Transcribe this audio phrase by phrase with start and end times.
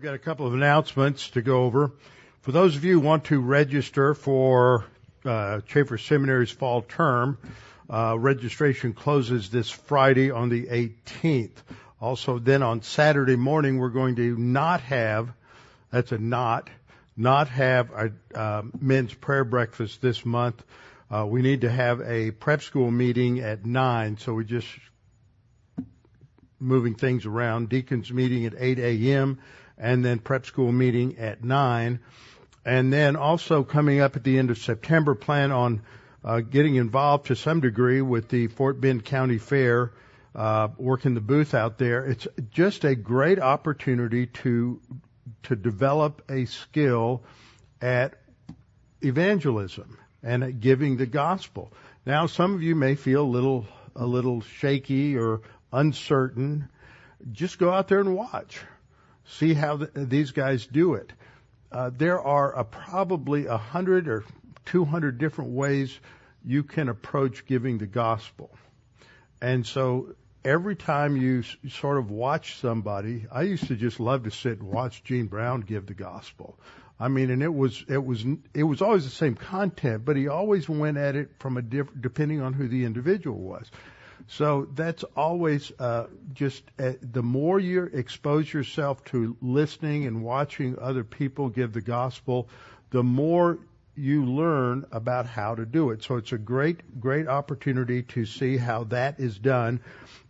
[0.00, 1.92] we've got a couple of announcements to go over.
[2.40, 4.86] For those of you who want to register for
[5.26, 7.36] uh, Chafer Seminary's fall term,
[7.90, 11.52] uh, registration closes this Friday on the 18th.
[12.00, 15.28] Also, then on Saturday morning, we're going to not have,
[15.90, 16.70] that's a not,
[17.14, 20.62] not have a uh, men's prayer breakfast this month.
[21.10, 24.68] Uh, we need to have a prep school meeting at 9, so we're just
[26.58, 27.68] moving things around.
[27.68, 29.40] Deacons meeting at 8 a.m.
[29.80, 31.98] and then prep school meeting at 9.
[32.64, 35.80] And then also coming up at the end of September, plan on
[36.22, 39.92] uh, getting involved to some degree with the Fort Bend County Fair,
[40.34, 42.04] uh, working the booth out there.
[42.04, 44.80] It's just a great opportunity to
[45.44, 47.22] to develop a skill
[47.80, 48.14] at
[49.00, 51.72] evangelism and at giving the gospel.
[52.04, 55.40] Now, some of you may feel a little a little shaky or
[55.72, 56.68] uncertain.
[57.32, 58.60] Just go out there and watch.
[59.24, 61.12] See how the, these guys do it.
[61.72, 64.24] Uh, there are a, probably a hundred or
[64.66, 65.98] two hundred different ways
[66.44, 68.50] you can approach giving the gospel.
[69.40, 74.24] And so every time you s- sort of watch somebody, I used to just love
[74.24, 76.58] to sit and watch Gene Brown give the gospel.
[76.98, 80.28] I mean, and it was it was it was always the same content, but he
[80.28, 83.70] always went at it from a different, depending on who the individual was.
[84.32, 90.78] So that's always uh, just uh, the more you expose yourself to listening and watching
[90.78, 92.48] other people give the gospel,
[92.90, 93.58] the more
[93.96, 96.04] you learn about how to do it.
[96.04, 99.80] So it's a great, great opportunity to see how that is done.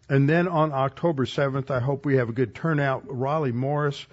[0.09, 3.05] And then on October 7th, I hope we have a good turnout.
[3.07, 4.07] Raleigh Morris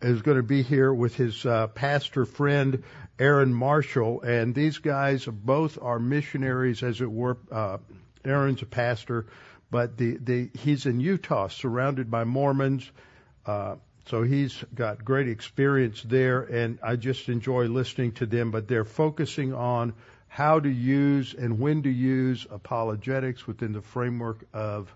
[0.00, 2.82] is going to be here with his uh, pastor friend
[3.18, 7.36] Aaron Marshall, and these guys both are missionaries, as it were.
[7.52, 7.76] Uh,
[8.24, 9.26] Aaron's a pastor,
[9.70, 12.90] but the, the he's in Utah, surrounded by Mormons.
[13.46, 18.50] Uh, so he's got great experience there, and I just enjoy listening to them.
[18.50, 19.94] But they're focusing on
[20.28, 24.94] how to use and when to use apologetics within the framework of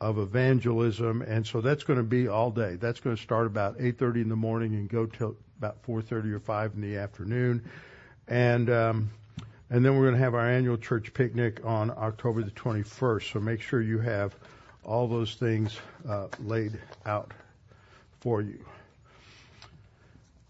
[0.00, 2.76] of evangelism, and so that's going to be all day.
[2.76, 6.40] That's going to start about 8:30 in the morning and go till about 4:30 or
[6.40, 7.64] 5 in the afternoon,
[8.26, 9.10] and um,
[9.70, 13.32] and then we're going to have our annual church picnic on October the 21st.
[13.32, 14.34] So make sure you have
[14.84, 15.76] all those things
[16.08, 17.32] uh, laid out
[18.20, 18.64] for you.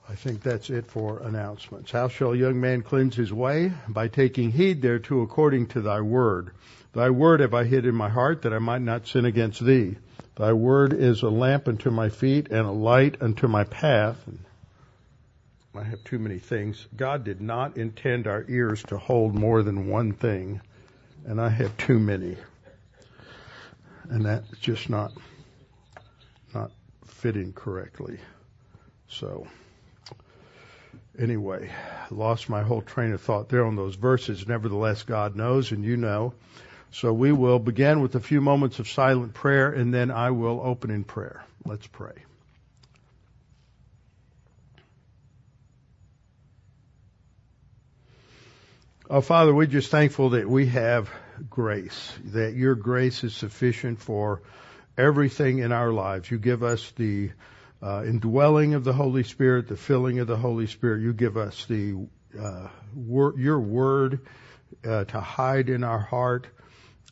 [0.09, 1.91] I think that's it for announcements.
[1.91, 3.73] How shall a young man cleanse his way?
[3.89, 6.51] By taking heed thereto according to thy word.
[6.93, 9.97] Thy word have I hid in my heart that I might not sin against thee.
[10.37, 14.19] Thy word is a lamp unto my feet and a light unto my path.
[15.77, 16.87] I have too many things.
[16.97, 20.61] God did not intend our ears to hold more than one thing,
[21.27, 22.37] and I have too many.
[24.09, 25.13] And that's just not
[26.55, 26.71] not
[27.07, 28.19] fitting correctly.
[29.09, 29.49] So
[31.19, 31.71] anyway,
[32.11, 34.47] lost my whole train of thought there on those verses.
[34.47, 36.35] Nevertheless, God knows and you know.
[36.93, 40.61] So we will begin with a few moments of silent prayer and then I will
[40.63, 41.45] open in prayer.
[41.65, 42.15] Let's pray.
[49.11, 51.11] Oh, Father, we're just thankful that we have
[51.51, 54.41] grace, that your grace is sufficient for
[54.97, 56.31] everything in our lives.
[56.31, 57.31] You give us the
[57.83, 61.03] uh, indwelling of the Holy Spirit, the filling of the Holy Spirit.
[61.03, 62.07] You give us the
[62.41, 64.21] uh, wor- your word
[64.89, 66.47] uh, to hide in our heart,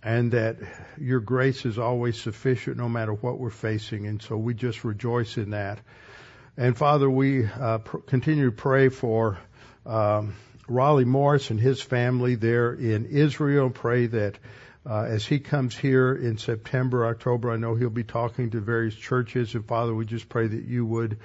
[0.02, 0.56] and that
[0.98, 4.06] your grace is always sufficient no matter what we're facing.
[4.06, 5.78] And so we just rejoice in that.
[6.56, 9.36] And Father, we uh, pr- continue to pray for.
[9.84, 10.36] Um,
[10.68, 13.70] Raleigh Morris and his family there in Israel.
[13.70, 14.38] Pray that
[14.88, 18.94] uh, as he comes here in September, October, I know he'll be talking to various
[18.94, 19.54] churches.
[19.54, 21.18] And Father, we just pray that you would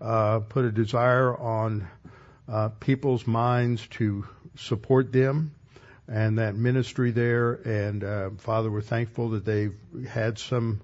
[0.00, 1.88] uh, put a desire on
[2.48, 4.26] uh, people's minds to
[4.56, 5.54] support them
[6.06, 7.54] and that ministry there.
[7.54, 9.76] And uh, Father, we're thankful that they've
[10.08, 10.80] had some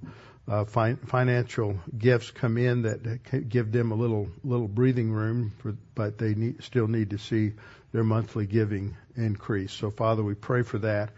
[0.47, 5.75] uh, fi- financial gifts come in that give them a little little breathing room, for,
[5.95, 7.53] but they need, still need to see
[7.95, 9.73] their monthly giving increase.
[9.73, 11.11] So, Father, we pray for that.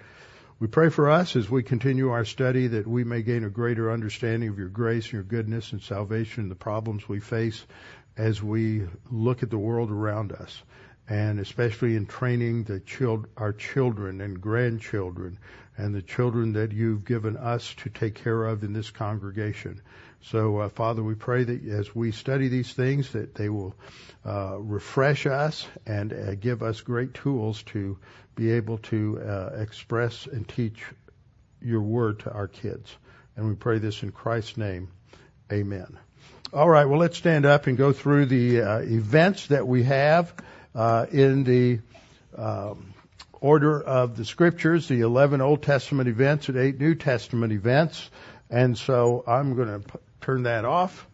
[0.59, 3.91] We pray for us as we continue our study that we may gain a greater
[3.91, 7.65] understanding of your grace and your goodness and salvation and the problems we face
[8.19, 10.63] as we look at the world around us
[11.09, 15.39] and especially in training the child, our children and grandchildren
[15.77, 19.81] and the children that you've given us to take care of in this congregation.
[20.23, 23.75] So, uh, Father, we pray that as we study these things, that they will
[24.25, 27.99] uh, refresh us and uh, give us great tools to
[28.35, 30.83] be able to uh, express and teach
[31.61, 32.97] your word to our kids.
[33.37, 34.89] And we pray this in Christ's name.
[35.53, 35.99] Amen.
[36.53, 40.33] All right, well, let's stand up and go through the uh, events that we have
[40.77, 41.81] uh, in the
[42.37, 42.93] um,
[43.41, 48.11] order of the scriptures, the 11 Old Testament events and 8 New Testament events.
[48.51, 51.09] And so I'm going to p- turn that off.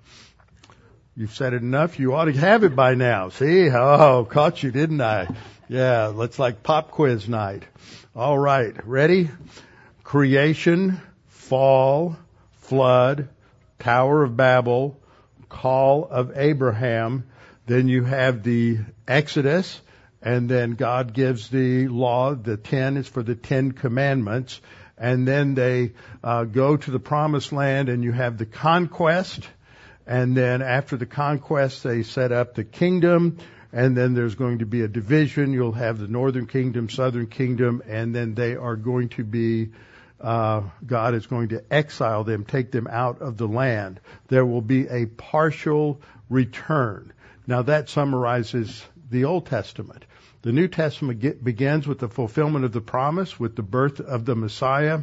[1.14, 2.00] You've said it enough.
[2.00, 3.28] You ought to have it by now.
[3.28, 3.70] See?
[3.70, 5.28] Oh, caught you, didn't I?
[5.68, 7.62] Yeah, let's like pop quiz night.
[8.16, 9.30] All right, ready?
[10.02, 12.16] Creation, fall,
[12.58, 13.28] flood,
[13.78, 15.00] Tower of Babel,
[15.48, 17.24] call of Abraham.
[17.66, 19.80] Then you have the Exodus,
[20.20, 22.34] and then God gives the law.
[22.34, 24.60] The ten is for the Ten Commandments,
[24.98, 25.92] and then they
[26.24, 29.48] uh, go to the Promised Land, and you have the conquest.
[30.06, 33.38] And then after the conquest, they set up the kingdom,
[33.72, 35.52] and then there's going to be a division.
[35.52, 39.70] You'll have the northern kingdom, southern kingdom, and then they are going to be
[40.20, 44.00] uh, God is going to exile them, take them out of the land.
[44.28, 46.00] There will be a partial
[46.30, 47.12] return.
[47.46, 50.04] Now that summarizes the Old Testament.
[50.42, 54.24] The New Testament get, begins with the fulfillment of the promise, with the birth of
[54.24, 55.00] the Messiah,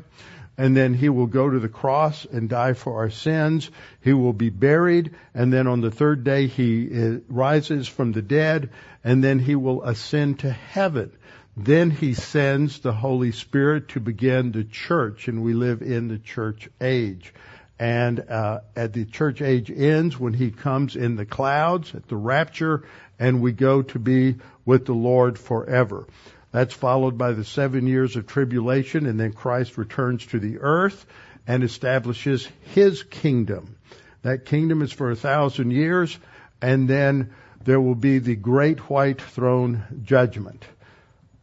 [0.58, 3.70] and then he will go to the cross and die for our sins.
[4.02, 8.22] He will be buried, and then on the third day he uh, rises from the
[8.22, 8.70] dead,
[9.04, 11.12] and then he will ascend to heaven.
[11.56, 16.20] Then he sends the Holy Spirit to begin the church, and we live in the
[16.20, 17.34] church age.
[17.80, 22.18] And uh, at the church age ends when he comes in the clouds at the
[22.18, 22.84] rapture,
[23.18, 24.36] and we go to be
[24.66, 26.06] with the Lord forever.
[26.52, 31.06] That's followed by the seven years of tribulation, and then Christ returns to the earth
[31.48, 33.78] and establishes his kingdom.
[34.24, 36.18] That kingdom is for a thousand years,
[36.62, 37.34] and then
[37.64, 40.66] there will be the great white throne judgment.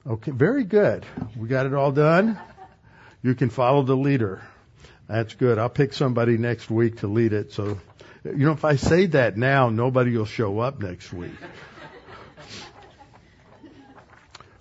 [0.07, 1.07] Okay, very good.
[1.37, 2.39] We got it all done.
[3.23, 4.43] You can follow the leader.
[5.09, 5.59] That's good.
[5.59, 7.53] I'll pick somebody next week to lead it.
[7.53, 7.79] So,
[8.25, 11.31] you know, if I say that now, nobody will show up next week.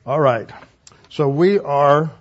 [0.06, 0.50] All right.
[1.10, 2.12] So we are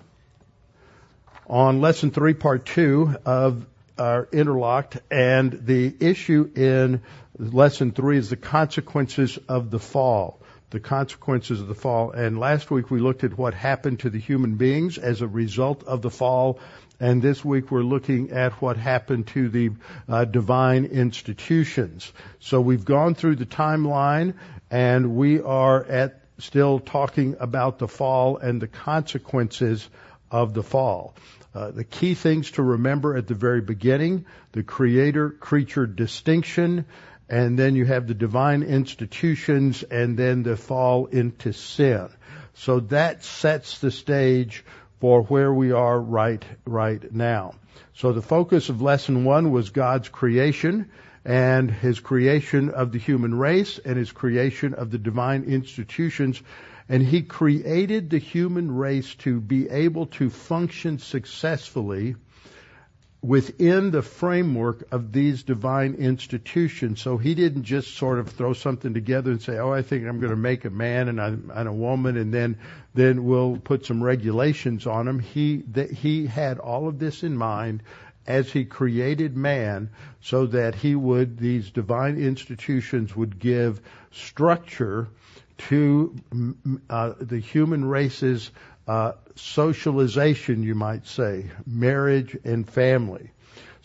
[1.46, 3.66] on lesson three, part two of
[3.98, 7.02] our interlocked, and the issue in
[7.38, 10.40] lesson three is the consequences of the fall
[10.74, 12.10] the consequences of the fall.
[12.10, 15.84] And last week we looked at what happened to the human beings as a result
[15.84, 16.58] of the fall.
[17.00, 19.70] And this week we're looking at what happened to the
[20.08, 22.12] uh, divine institutions.
[22.38, 24.34] So we've gone through the timeline
[24.70, 29.88] and we are at still talking about the fall and the consequences
[30.30, 31.14] of the fall.
[31.54, 36.84] Uh, the key things to remember at the very beginning, the creator creature distinction,
[37.28, 42.08] and then you have the divine institutions, and then the fall into sin.
[42.54, 44.64] So that sets the stage
[45.00, 47.54] for where we are right, right now.
[47.94, 50.90] So the focus of lesson one was God's creation
[51.24, 56.40] and his creation of the human race and his creation of the divine institutions.
[56.88, 62.16] And he created the human race to be able to function successfully
[63.24, 67.00] within the framework of these divine institutions.
[67.00, 70.20] So he didn't just sort of throw something together and say, "Oh, I think I'm
[70.20, 72.58] going to make a man and a, and a woman, and then
[72.92, 77.34] then we'll put some regulations on them." He that he had all of this in
[77.34, 77.82] mind
[78.26, 79.88] as he created man,
[80.20, 83.80] so that he would these divine institutions would give
[84.10, 85.08] structure
[85.56, 86.14] to
[86.90, 88.50] uh, the human race's
[88.86, 93.30] uh, socialization, you might say, marriage and family.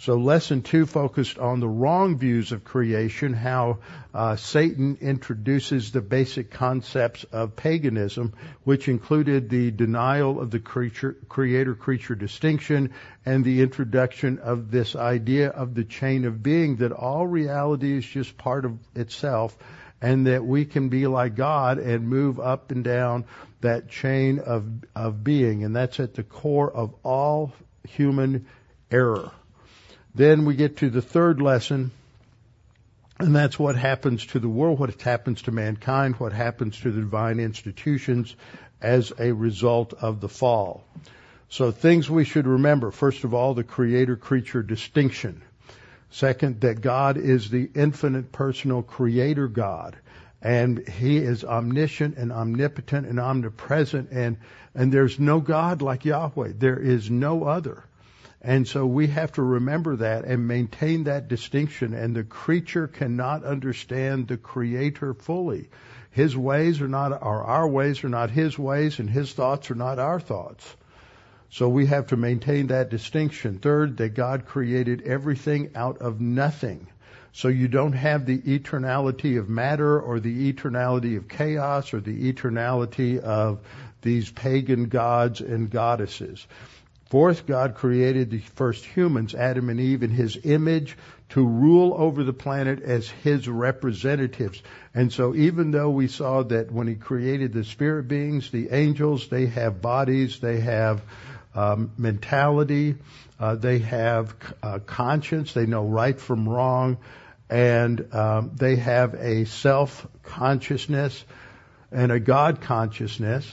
[0.01, 3.79] So lesson two focused on the wrong views of creation, how
[4.13, 11.17] uh, Satan introduces the basic concepts of paganism, which included the denial of the creature,
[11.27, 12.93] creator-creature distinction
[13.25, 18.05] and the introduction of this idea of the chain of being that all reality is
[18.05, 19.57] just part of itself
[20.01, 23.25] and that we can be like God and move up and down
[23.61, 27.53] that chain of, of being, and that's at the core of all
[27.87, 28.45] human
[28.91, 29.31] error.
[30.15, 31.91] Then we get to the third lesson,
[33.19, 37.01] and that's what happens to the world, what happens to mankind, what happens to the
[37.01, 38.35] divine institutions
[38.81, 40.83] as a result of the fall.
[41.49, 42.91] So things we should remember.
[42.91, 45.41] First of all, the creator-creature distinction.
[46.11, 49.97] Second, that God is the infinite personal creator God
[50.41, 54.37] and he is omniscient and omnipotent and omnipresent and
[54.73, 56.53] and there's no god like Yahweh.
[56.55, 57.83] There is no other.
[58.41, 61.93] And so we have to remember that and maintain that distinction.
[61.93, 65.69] And the creature cannot understand the creator fully.
[66.11, 69.75] His ways are not are our ways are not his ways and his thoughts are
[69.75, 70.75] not our thoughts.
[71.49, 73.57] So we have to maintain that distinction.
[73.57, 76.87] Third that God created everything out of nothing
[77.31, 82.31] So you don't have the eternality of matter or the eternality of chaos or the
[82.33, 83.59] eternality of
[84.01, 86.45] these pagan gods and goddesses.
[87.09, 90.95] Fourth, God created the first humans, Adam and Eve, in His image
[91.29, 94.61] to rule over the planet as His representatives.
[94.93, 99.27] And so even though we saw that when He created the spirit beings, the angels,
[99.27, 101.01] they have bodies, they have
[101.55, 102.95] um, mentality,
[103.39, 106.97] uh, they have uh, conscience, they know right from wrong,
[107.49, 111.23] and um, they have a self consciousness
[111.91, 113.49] and a God consciousness.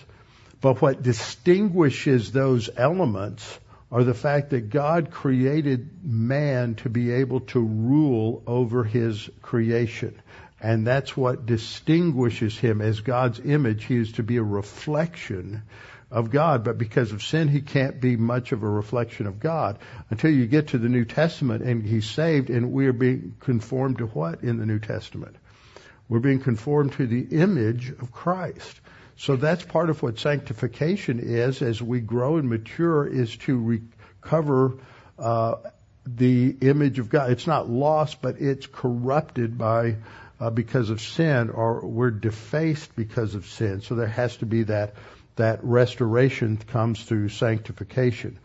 [0.61, 3.61] But what distinguishes those elements
[3.93, 10.21] are the fact that God created man to be able to rule over his creation.
[10.61, 13.85] And that's what distinguishes him as God's image.
[13.85, 15.62] He is to be a reflection
[16.10, 19.78] of God, but because of sin, he can't be much of a reflection of God
[20.10, 23.98] until you get to the New Testament and he's saved and we are being conformed
[23.98, 25.36] to what in the New Testament?
[26.08, 28.80] We're being conformed to the image of Christ.
[29.16, 34.78] So that's part of what sanctification is as we grow and mature is to recover
[35.18, 35.56] uh,
[36.06, 37.32] the image of God.
[37.32, 39.96] It's not lost, but it's corrupted by
[40.38, 43.80] uh, because of sin, or we're defaced because of sin.
[43.80, 44.94] So there has to be that
[45.37, 48.38] that restoration comes through sanctification.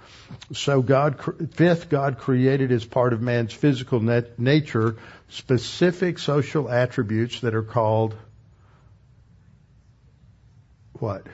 [0.54, 1.18] So God,
[1.54, 4.98] fifth, God created as part of man's physical net, nature
[5.30, 8.16] specific social attributes that are called
[10.94, 11.26] what?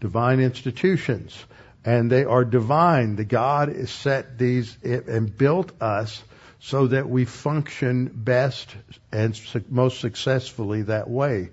[0.00, 1.36] Divine institutions.
[1.84, 3.16] And they are divine.
[3.16, 6.22] The God has set these and built us
[6.60, 8.74] so that we function best
[9.12, 11.50] and most successfully that way.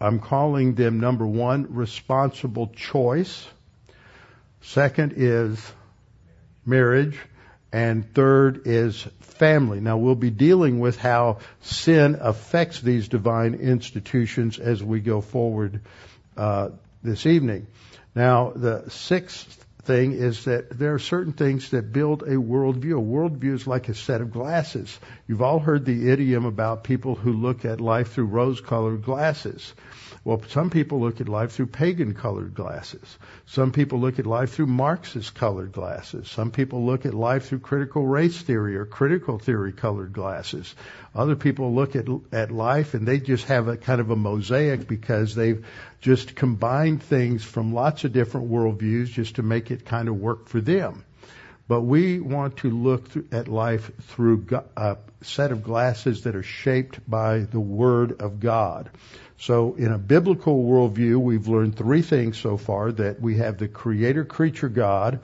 [0.00, 3.46] I'm calling them number one, responsible choice.
[4.62, 5.60] Second is
[6.64, 7.18] marriage.
[7.72, 9.80] And third is family.
[9.80, 15.80] Now we'll be dealing with how sin affects these divine institutions as we go forward
[16.36, 16.70] uh,
[17.02, 17.68] this evening.
[18.12, 22.98] Now the sixth thing is that there are certain things that build a worldview.
[22.98, 24.98] A worldview is like a set of glasses.
[25.26, 29.74] You've all heard the idiom about people who look at life through rose-colored glasses.
[30.22, 33.18] Well, some people look at life through pagan colored glasses.
[33.46, 36.28] Some people look at life through Marxist colored glasses.
[36.28, 40.74] Some people look at life through critical race theory or critical theory colored glasses.
[41.14, 44.86] Other people look at, at life and they just have a kind of a mosaic
[44.86, 45.64] because they've
[46.02, 50.48] just combined things from lots of different worldviews just to make it kind of work
[50.48, 51.02] for them.
[51.66, 54.44] But we want to look at life through
[54.76, 58.90] a set of glasses that are shaped by the Word of God.
[59.40, 63.68] So in a biblical worldview, we've learned three things so far that we have the
[63.68, 65.20] creator creature God,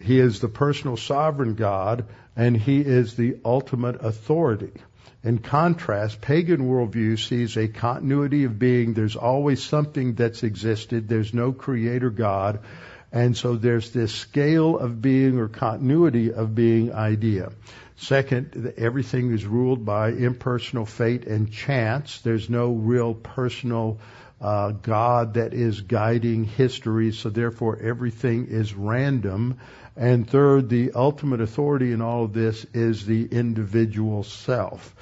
[0.00, 4.72] He is the personal sovereign God, and He is the ultimate authority.
[5.22, 8.94] In contrast, pagan worldview sees a continuity of being.
[8.94, 11.08] There's always something that's existed.
[11.08, 12.58] There's no creator God.
[13.12, 17.52] And so there's this scale of being or continuity of being idea.
[18.00, 22.20] Second, everything is ruled by impersonal fate and chance.
[22.20, 23.98] There's no real personal
[24.40, 29.58] uh, God that is guiding history, so therefore everything is random.
[29.96, 34.94] And third, the ultimate authority in all of this is the individual self.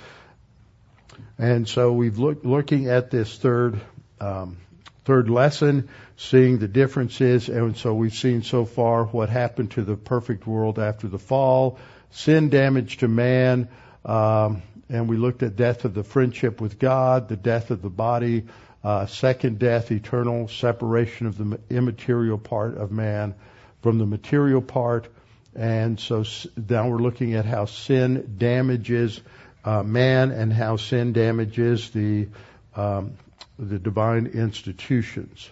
[1.36, 3.78] And so we've looked looking at this third
[4.22, 4.56] um,
[5.04, 9.96] third lesson, seeing the differences, and so we've seen so far what happened to the
[9.96, 11.78] perfect world after the fall
[12.10, 13.68] sin damage to man,
[14.04, 17.90] um, and we looked at death of the friendship with God, the death of the
[17.90, 18.44] body,
[18.84, 23.34] uh, second death, eternal separation of the immaterial part of man
[23.82, 25.08] from the material part.
[25.54, 26.24] And so
[26.56, 29.20] now we're looking at how sin damages
[29.64, 32.28] uh, man and how sin damages the
[32.76, 33.14] um,
[33.58, 35.50] the divine institutions.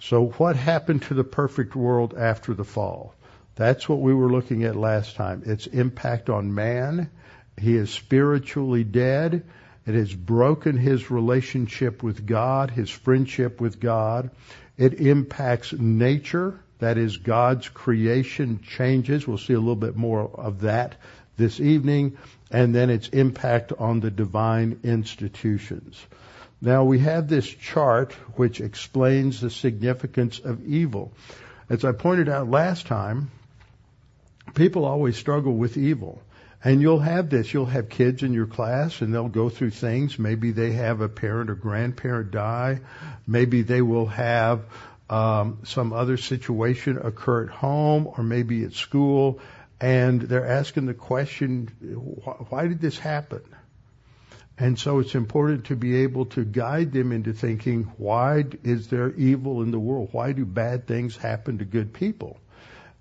[0.00, 3.14] So what happened to the perfect world after the fall?
[3.56, 5.42] That's what we were looking at last time.
[5.46, 7.10] Its impact on man.
[7.60, 9.44] He is spiritually dead.
[9.86, 14.30] It has broken his relationship with God, his friendship with God.
[14.76, 16.58] It impacts nature.
[16.80, 19.26] That is, God's creation changes.
[19.26, 20.96] We'll see a little bit more of that
[21.36, 22.16] this evening.
[22.50, 26.04] And then its impact on the divine institutions.
[26.60, 31.12] Now we have this chart which explains the significance of evil.
[31.68, 33.30] As I pointed out last time,
[34.52, 36.20] people always struggle with evil.
[36.62, 37.52] And you'll have this.
[37.52, 40.18] You'll have kids in your class and they'll go through things.
[40.18, 42.80] Maybe they have a parent or grandparent die.
[43.26, 44.62] Maybe they will have
[45.10, 49.40] um, some other situation occur at home or maybe at school.
[49.80, 51.68] and they're asking the question,
[52.48, 53.42] why did this happen?
[54.56, 59.12] And so it's important to be able to guide them into thinking, why is there
[59.12, 60.10] evil in the world?
[60.12, 62.38] Why do bad things happen to good people?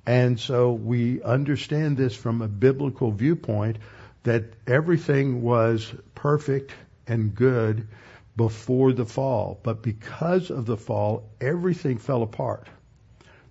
[0.06, 3.78] And so we understand this from a biblical viewpoint
[4.24, 6.72] that everything was perfect
[7.08, 7.88] and good
[8.36, 9.60] before the fall.
[9.64, 12.68] But because of the fall, everything fell apart.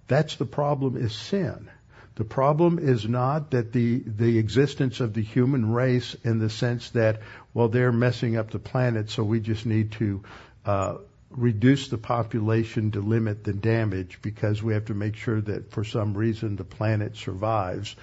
[0.09, 1.71] That's the problem is sin.
[2.15, 6.91] The problem is not that the, the existence of the human race in the sense
[6.91, 7.21] that,
[7.55, 10.23] well, they're messing up the planet, so we just need to
[10.67, 10.97] uh,
[11.37, 15.85] reduce the population to limit the damage because we have to make sure that for
[15.85, 17.95] some reason the planet survives.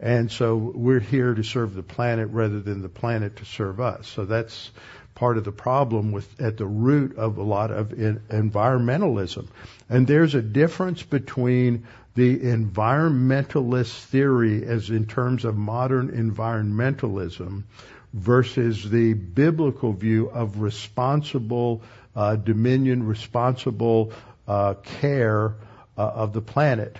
[0.00, 4.08] And so we're here to serve the planet rather than the planet to serve us.
[4.08, 4.70] So that's
[5.14, 9.46] part of the problem with at the root of a lot of environmentalism.
[9.88, 17.64] And there's a difference between the environmentalist theory as in terms of modern environmentalism
[18.12, 21.82] versus the biblical view of responsible
[22.14, 24.12] uh, dominion, responsible
[24.46, 25.56] uh, care
[25.96, 26.96] uh, of the planet.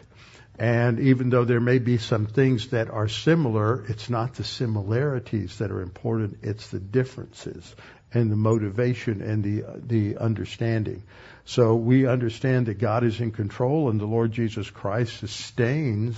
[0.59, 5.59] And even though there may be some things that are similar, it's not the similarities
[5.59, 7.75] that are important, it's the differences
[8.13, 11.03] and the motivation and the the understanding.
[11.45, 16.17] So we understand that God is in control and the Lord Jesus Christ sustains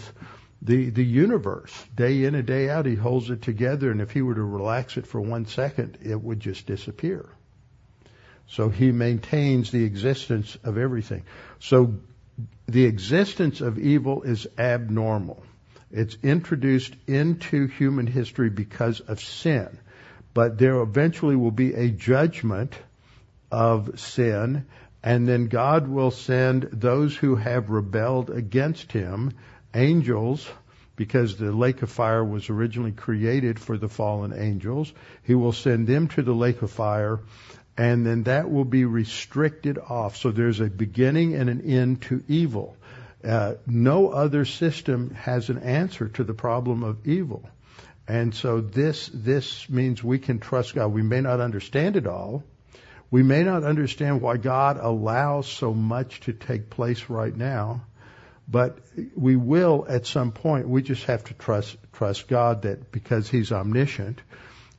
[0.61, 2.85] the the universe day in and day out.
[2.87, 6.21] He holds it together, and if he were to relax it for one second, it
[6.21, 7.27] would just disappear.
[8.49, 11.25] So he maintains the existence of everything.
[11.59, 11.95] So
[12.67, 15.43] the existence of evil is abnormal.
[15.91, 19.79] It's introduced into human history because of sin
[20.37, 22.75] but there eventually will be a judgment
[23.51, 24.67] of sin,
[25.03, 29.33] and then God will send those who have rebelled against him,
[29.73, 30.47] angels,
[30.95, 34.93] because the lake of fire was originally created for the fallen angels.
[35.23, 37.21] He will send them to the lake of fire,
[37.77, 40.17] and then that will be restricted off.
[40.17, 42.77] So there's a beginning and an end to evil.
[43.23, 47.49] Uh, no other system has an answer to the problem of evil.
[48.09, 50.89] And so this, this means we can trust God.
[50.89, 52.45] We may not understand it all.
[53.11, 57.83] We may not understand why God allows so much to take place right now,
[58.49, 58.79] but
[59.15, 60.69] we will at some point.
[60.69, 64.21] We just have to trust, trust God that because He's omniscient,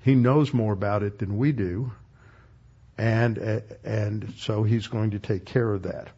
[0.03, 1.91] He knows more about it than we do.
[2.97, 6.09] And, and so He's going to take care of that.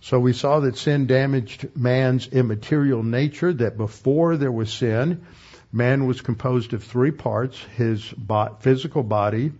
[0.00, 5.26] So we saw that sin damaged man's immaterial nature, that before there was sin,
[5.72, 8.14] Man was composed of three parts his
[8.60, 9.52] physical body,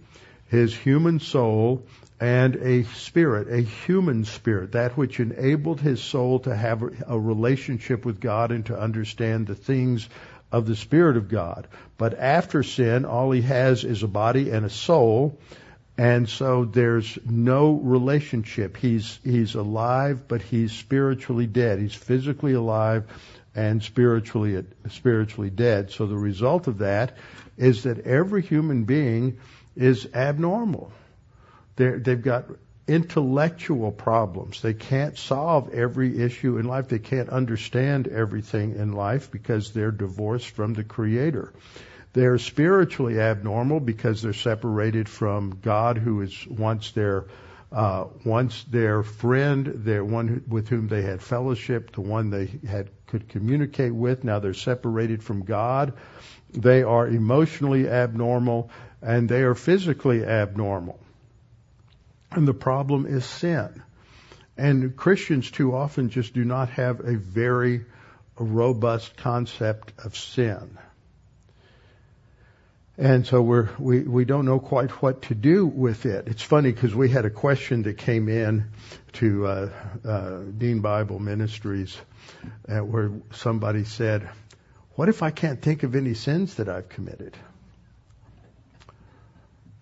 [0.47, 1.85] his human soul,
[2.19, 8.07] and a spirit, a human spirit, that which enabled his soul to have a relationship
[8.07, 10.09] with God and to understand the things
[10.51, 11.67] of the Spirit of God.
[11.99, 15.39] But after sin, all he has is a body and a soul,
[15.99, 18.77] and so there's no relationship.
[18.77, 21.79] He's he's alive, but he's spiritually dead.
[21.79, 23.05] He's physically alive,
[23.55, 25.91] and spiritually spiritually dead.
[25.91, 27.17] So the result of that
[27.57, 29.39] is that every human being
[29.75, 30.93] is abnormal.
[31.77, 32.47] They're, they've got
[32.87, 34.61] intellectual problems.
[34.61, 36.89] They can't solve every issue in life.
[36.89, 41.53] They can't understand everything in life because they're divorced from the Creator.
[42.17, 47.27] They're spiritually abnormal because they're separated from God, who is once their
[47.71, 52.89] uh, once their friend, their one with whom they had fellowship, the one they had
[53.07, 54.25] could communicate with.
[54.25, 55.93] Now they're separated from God.
[56.55, 58.71] They are emotionally abnormal
[59.03, 60.99] and they are physically abnormal.
[62.31, 63.83] And the problem is sin.
[64.57, 67.85] And Christians too often just do not have a very
[68.39, 70.79] robust concept of sin.
[72.99, 76.29] And so we're, we, we don't know quite what to do with it.
[76.29, 78.71] It's funny because we had a question that came in
[79.15, 79.71] to uh,
[80.07, 81.97] uh, Dean Bible Ministries
[82.69, 84.29] uh, where somebody said,
[84.95, 87.37] what if I can't think of any sins that I've committed?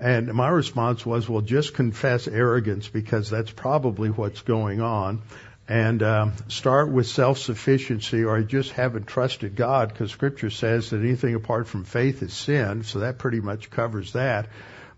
[0.00, 5.22] And my response was, well, just confess arrogance because that's probably what's going on
[5.68, 11.00] and um, start with self-sufficiency or I just haven't trusted God because scripture says that
[11.00, 12.82] anything apart from faith is sin.
[12.82, 14.48] So that pretty much covers that.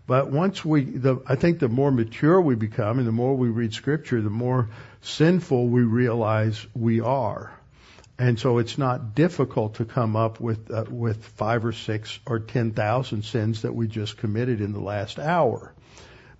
[0.07, 3.49] But once we, the, I think the more mature we become and the more we
[3.49, 4.69] read scripture, the more
[5.01, 7.51] sinful we realize we are.
[8.19, 12.39] And so it's not difficult to come up with, uh, with five or six or
[12.39, 15.73] ten thousand sins that we just committed in the last hour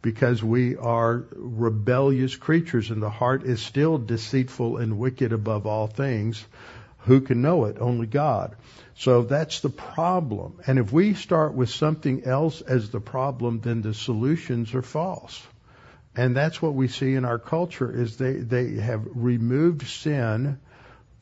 [0.07, 5.87] because we are rebellious creatures and the heart is still deceitful and wicked above all
[5.87, 6.45] things.
[6.99, 7.75] Who can know it?
[7.77, 8.55] Only God.
[8.95, 10.61] So that's the problem.
[10.65, 15.45] And if we start with something else as the problem, then the solutions are false.
[16.15, 20.57] And that's what we see in our culture is they, they have removed sin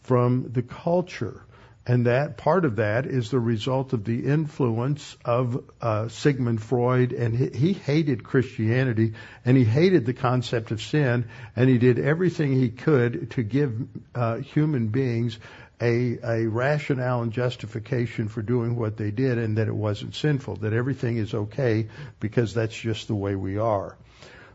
[0.03, 1.43] from the culture.
[1.87, 7.13] And that part of that is the result of the influence of uh, Sigmund Freud,
[7.13, 9.13] and he, he hated Christianity,
[9.45, 13.87] and he hated the concept of sin, and he did everything he could to give
[14.15, 15.37] uh, human beings
[15.79, 20.55] a, a rationale and justification for doing what they did, and that it wasn't sinful,
[20.57, 21.87] that everything is okay
[22.19, 23.95] because that's just the way we are.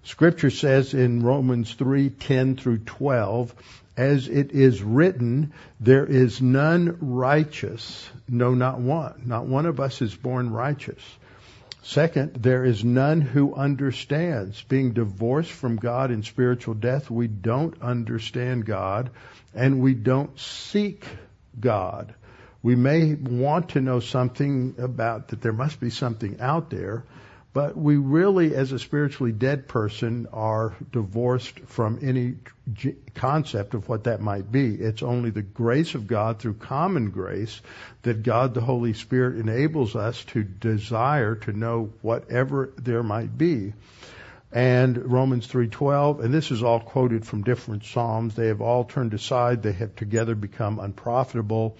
[0.02, 3.54] Scripture says in Romans 3:10 through 12
[4.00, 9.24] as it is written, there is none righteous, no, not one.
[9.26, 11.02] Not one of us is born righteous.
[11.82, 14.62] Second, there is none who understands.
[14.62, 19.10] Being divorced from God in spiritual death, we don't understand God
[19.54, 21.04] and we don't seek
[21.58, 22.14] God.
[22.62, 27.04] We may want to know something about that there must be something out there,
[27.52, 32.36] but we really, as a spiritually dead person, are divorced from any
[33.14, 34.74] concept of what that might be.
[34.76, 37.60] It's only the grace of God through common grace
[38.02, 43.72] that God the Holy Spirit enables us to desire to know whatever there might be.
[44.52, 48.34] And Romans 3:12, and this is all quoted from different psalms.
[48.36, 51.76] They have all turned aside; they have together become unprofitable.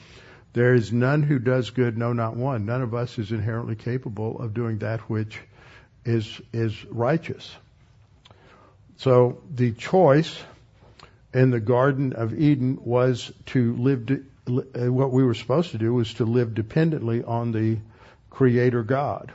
[0.52, 2.66] There is none who does good, no, not one.
[2.66, 5.40] None of us is inherently capable of doing that which
[6.04, 7.54] is is righteous.
[8.98, 10.38] So the choice
[11.32, 14.06] in the Garden of Eden was to live.
[14.06, 17.78] De- uh, what we were supposed to do was to live dependently on the
[18.30, 19.32] Creator God.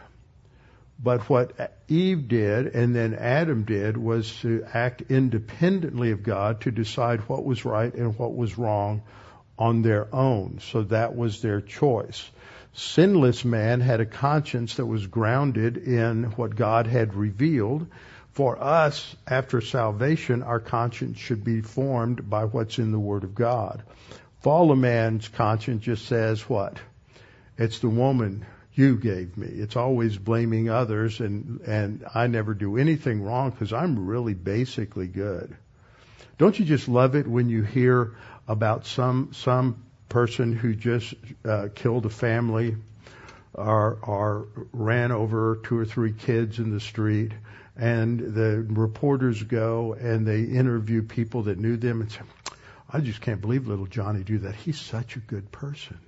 [1.01, 6.71] But what Eve did and then Adam did was to act independently of God to
[6.71, 9.01] decide what was right and what was wrong
[9.57, 10.59] on their own.
[10.61, 12.29] So that was their choice
[12.75, 17.87] sinless man had a conscience that was grounded in what God had revealed.
[18.33, 23.33] For us, after salvation, our conscience should be formed by what's in the Word of
[23.33, 23.83] God.
[24.41, 26.77] Fallen man's conscience just says what?
[27.57, 29.47] It's the woman you gave me.
[29.47, 35.07] It's always blaming others and, and I never do anything wrong because I'm really basically
[35.07, 35.55] good.
[36.37, 38.15] Don't you just love it when you hear
[38.49, 39.84] about some, some
[40.15, 42.73] person who just uh, killed a family
[43.53, 47.33] or, or ran over two or three kids in the street
[47.75, 52.21] and the reporters go and they interview people that knew them and say,
[52.89, 54.55] I just can't believe little Johnny do that.
[54.55, 55.99] He's such a good person.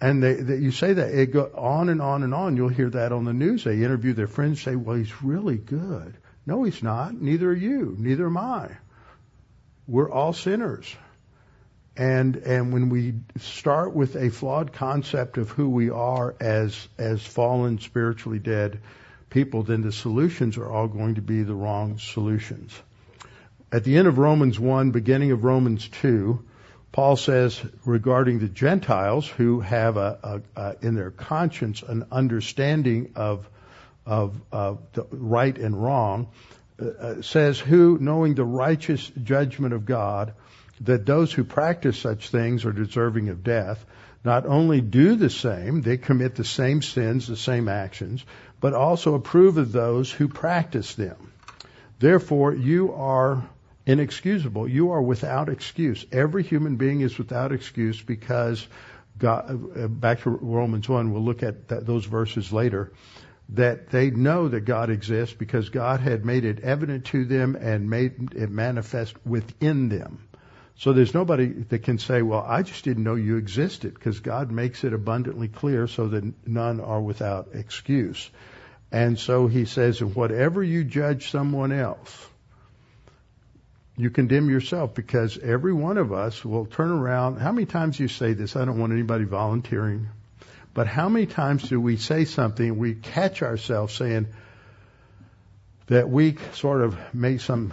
[0.00, 2.56] And they, they, you say that it go on and on and on.
[2.56, 3.64] You'll hear that on the news.
[3.64, 6.14] They interview their friends, say, "Well, he's really good."
[6.46, 7.20] No, he's not.
[7.20, 7.96] Neither are you.
[7.98, 8.70] Neither am I.
[9.88, 10.94] We're all sinners.
[11.96, 17.24] And and when we start with a flawed concept of who we are as as
[17.24, 18.80] fallen spiritually dead
[19.30, 22.72] people, then the solutions are all going to be the wrong solutions.
[23.70, 26.44] At the end of Romans 1, beginning of Romans 2,
[26.92, 33.12] Paul says regarding the Gentiles who have a, a, a in their conscience an understanding
[33.14, 33.48] of
[34.06, 36.28] of, of the right and wrong,
[36.80, 40.34] uh, uh says who knowing the righteous judgment of God
[40.80, 43.84] that those who practice such things are deserving of death,
[44.24, 48.24] not only do the same, they commit the same sins, the same actions,
[48.60, 51.32] but also approve of those who practice them.
[51.98, 53.44] Therefore, you are
[53.86, 54.66] inexcusable.
[54.66, 56.06] You are without excuse.
[56.10, 58.66] Every human being is without excuse because
[59.18, 62.92] God, back to Romans 1, we'll look at that, those verses later,
[63.50, 67.90] that they know that God exists because God had made it evident to them and
[67.90, 70.26] made it manifest within them.
[70.76, 74.50] So there's nobody that can say, well, I just didn't know you existed because God
[74.50, 78.28] makes it abundantly clear so that none are without excuse.
[78.90, 82.28] And so he says, whatever you judge someone else,
[83.96, 87.38] you condemn yourself because every one of us will turn around.
[87.38, 88.56] How many times you say this?
[88.56, 90.08] I don't want anybody volunteering.
[90.74, 94.26] But how many times do we say something, we catch ourselves saying
[95.86, 97.72] that we sort of made some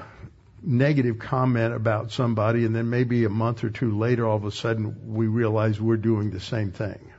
[0.63, 4.51] negative comment about somebody and then maybe a month or two later all of a
[4.51, 7.11] sudden we realize we're doing the same thing.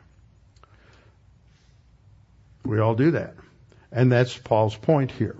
[2.65, 3.35] We all do that.
[3.91, 5.37] And that's Paul's point here.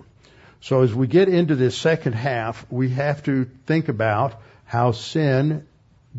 [0.61, 5.67] So as we get into this second half, we have to think about how sin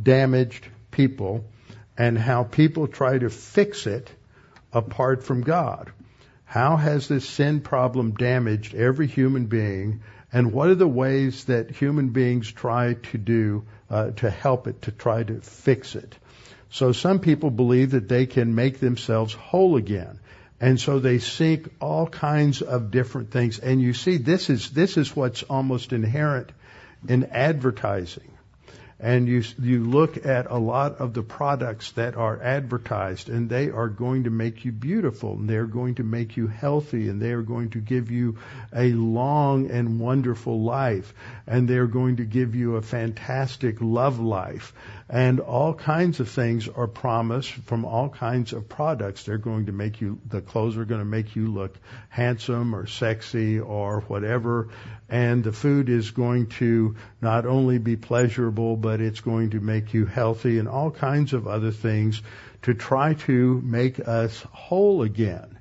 [0.01, 1.45] damaged people
[1.97, 4.11] and how people try to fix it
[4.73, 5.93] apart from God.
[6.45, 10.03] How has this sin problem damaged every human being?
[10.35, 14.83] And what are the ways that human beings try to do uh, to help it,
[14.83, 16.19] to try to fix it?
[16.71, 20.19] So some people believe that they can make themselves whole again.
[20.61, 23.61] And so they seek all kinds of different things.
[23.61, 26.51] And you see, this is, this is what's almost inherent
[27.07, 28.34] in advertising
[29.01, 33.71] and you you look at a lot of the products that are advertised and they
[33.71, 37.33] are going to make you beautiful and they're going to make you healthy and they
[37.33, 38.39] are going to give you
[38.75, 41.13] a long and wonderful life
[41.47, 44.73] and they're going to give you a fantastic love life
[45.09, 49.25] and all kinds of things are promised from all kinds of products.
[49.25, 51.77] They're going to make you the clothes are going to make you look
[52.09, 54.71] handsome or sexy or whatever.
[55.11, 59.93] And the food is going to not only be pleasurable, but it's going to make
[59.93, 62.23] you healthy and all kinds of other things
[62.63, 65.59] to try to make us whole again.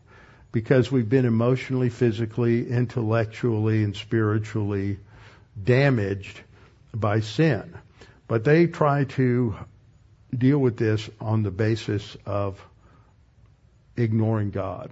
[0.53, 4.99] Because we've been emotionally, physically, intellectually, and spiritually
[5.61, 6.39] damaged
[6.93, 7.73] by sin.
[8.27, 9.55] But they try to
[10.35, 12.63] deal with this on the basis of
[13.95, 14.91] ignoring God.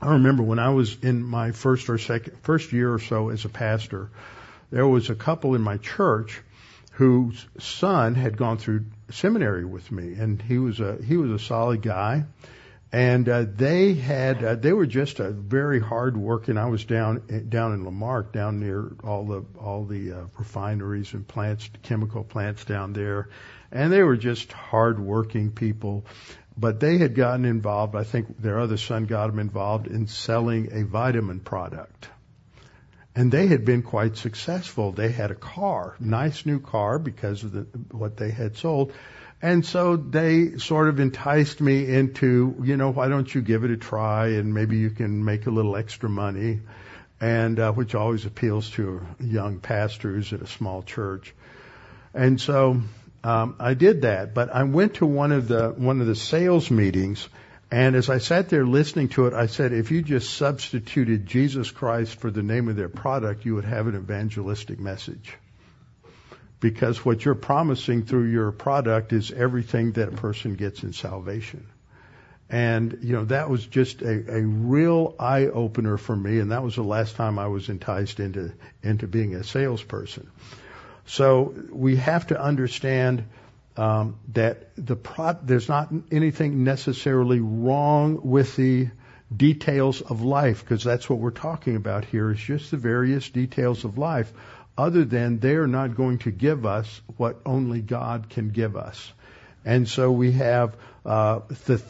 [0.00, 3.44] I remember when I was in my first or second, first year or so as
[3.44, 4.10] a pastor,
[4.70, 6.40] there was a couple in my church
[6.92, 11.38] whose son had gone through seminary with me, and he was a he was a
[11.38, 12.24] solid guy,
[12.92, 16.58] and uh, they had uh, they were just a very hard working.
[16.58, 21.14] I was down down in La Marque, down near all the all the uh, refineries
[21.14, 23.30] and plants, chemical plants down there,
[23.70, 26.04] and they were just hard working people.
[26.54, 30.68] But they had gotten involved, I think their other son got them involved in selling
[30.72, 32.08] a vitamin product.
[33.14, 34.92] And they had been quite successful.
[34.92, 38.92] They had a car, nice new car because of the, what they had sold.
[39.42, 43.72] And so they sort of enticed me into, you know, why don't you give it
[43.72, 46.60] a try and maybe you can make a little extra money
[47.20, 51.34] and, uh, which always appeals to young pastors at a small church.
[52.14, 52.80] And so
[53.24, 56.70] um, I did that, but I went to one of the one of the sales
[56.70, 57.28] meetings,
[57.70, 61.70] and as I sat there listening to it, I said, if you just substituted Jesus
[61.70, 65.34] Christ for the name of their product, you would have an evangelistic message.
[66.62, 71.66] Because what you're promising through your product is everything that a person gets in salvation.
[72.48, 76.62] And, you know, that was just a, a real eye opener for me, and that
[76.62, 80.30] was the last time I was enticed into, into being a salesperson.
[81.04, 83.24] So we have to understand
[83.76, 88.88] um, that the pro- there's not anything necessarily wrong with the
[89.36, 93.84] details of life, because that's what we're talking about here is just the various details
[93.84, 94.32] of life,
[94.76, 99.12] other than they are not going to give us what only God can give us.
[99.64, 101.80] And so we have uh, the th-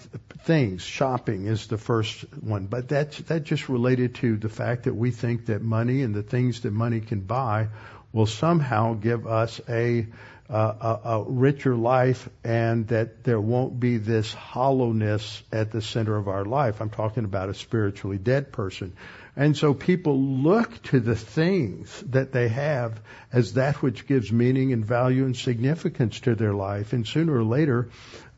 [0.45, 0.83] things.
[0.83, 5.11] Shopping is the first one, but that's that just related to the fact that we
[5.11, 7.69] think that money and the things that money can buy
[8.13, 10.07] will somehow give us a,
[10.51, 16.17] uh, a, a richer life and that there won't be this hollowness at the center
[16.17, 16.81] of our life.
[16.81, 18.93] I'm talking about a spiritually dead person.
[19.35, 23.01] And so people look to the things that they have
[23.33, 26.93] as that which gives meaning and value and significance to their life.
[26.93, 27.89] And sooner or later,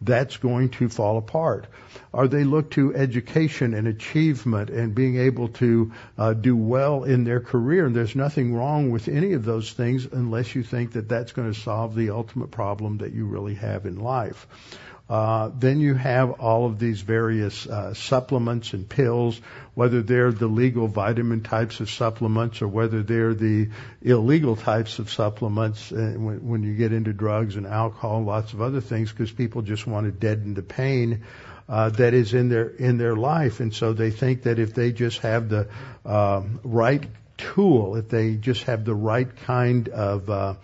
[0.05, 1.67] that's going to fall apart.
[2.13, 7.25] Or they look to education and achievement and being able to uh, do well in
[7.25, 7.87] their career.
[7.87, 11.53] And there's nothing wrong with any of those things unless you think that that's going
[11.53, 14.47] to solve the ultimate problem that you really have in life.
[15.09, 19.39] Uh, then you have all of these various uh, supplements and pills,
[19.75, 23.69] whether they're the legal vitamin types of supplements or whether they're the
[24.01, 28.55] illegal types of supplements uh, when, when you get into drugs and alcohol and lots
[28.55, 31.23] of other things because people just want to deaden the pain
[31.69, 34.93] uh, that is in their in their life, and so they think that if they
[34.93, 35.69] just have the
[36.05, 37.05] um, right
[37.39, 40.55] tool, if they just have the right kind of uh,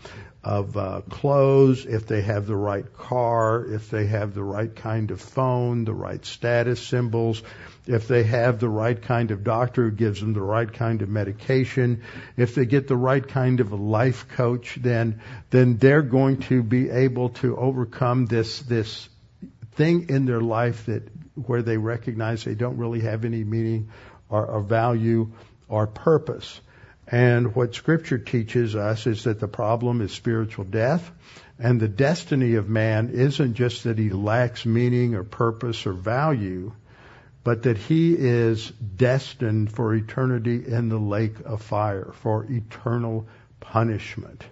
[0.42, 5.11] of uh, clothes, if they have the right car, if they have the right kind
[5.11, 7.42] of phone, the right status symbols,
[7.87, 11.11] if they have the right kind of doctor who gives them the right kind of
[11.11, 12.03] medication,
[12.38, 16.62] if they get the right kind of a life coach, then then they're going to
[16.62, 19.09] be able to overcome this this
[19.72, 21.03] thing in their life that
[21.35, 23.90] where they recognize they don't really have any meaning
[24.31, 25.33] or, or value
[25.68, 26.61] or purpose.
[27.11, 31.11] And what scripture teaches us is that the problem is spiritual death.
[31.59, 36.73] And the destiny of man isn't just that he lacks meaning or purpose or value,
[37.42, 43.27] but that he is destined for eternity in the lake of fire, for eternal
[43.59, 44.44] punishment.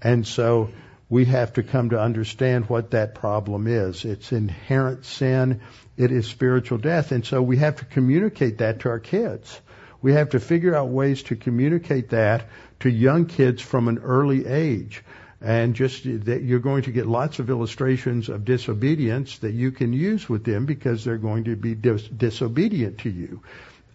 [0.00, 0.70] And so
[1.08, 4.04] we have to come to understand what that problem is.
[4.04, 5.60] It's inherent sin.
[5.96, 7.12] It is spiritual death.
[7.12, 9.60] And so we have to communicate that to our kids.
[10.06, 12.44] We have to figure out ways to communicate that
[12.78, 15.02] to young kids from an early age.
[15.40, 19.92] And just that you're going to get lots of illustrations of disobedience that you can
[19.92, 23.42] use with them because they're going to be dis- disobedient to you.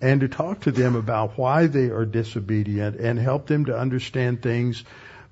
[0.02, 4.42] And to talk to them about why they are disobedient and help them to understand
[4.42, 4.84] things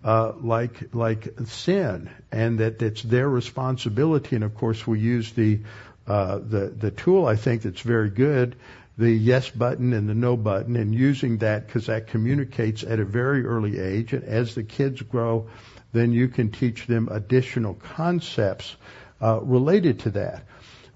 [0.02, 4.38] uh, like like sin, and that it's their responsibility.
[4.38, 5.60] And of course, we use the
[6.08, 7.26] uh, the the tool.
[7.26, 8.56] I think that's very good.
[9.00, 13.06] The yes button and the no button, and using that because that communicates at a
[13.06, 14.12] very early age.
[14.12, 15.48] And as the kids grow,
[15.94, 18.76] then you can teach them additional concepts
[19.22, 20.44] uh, related to that.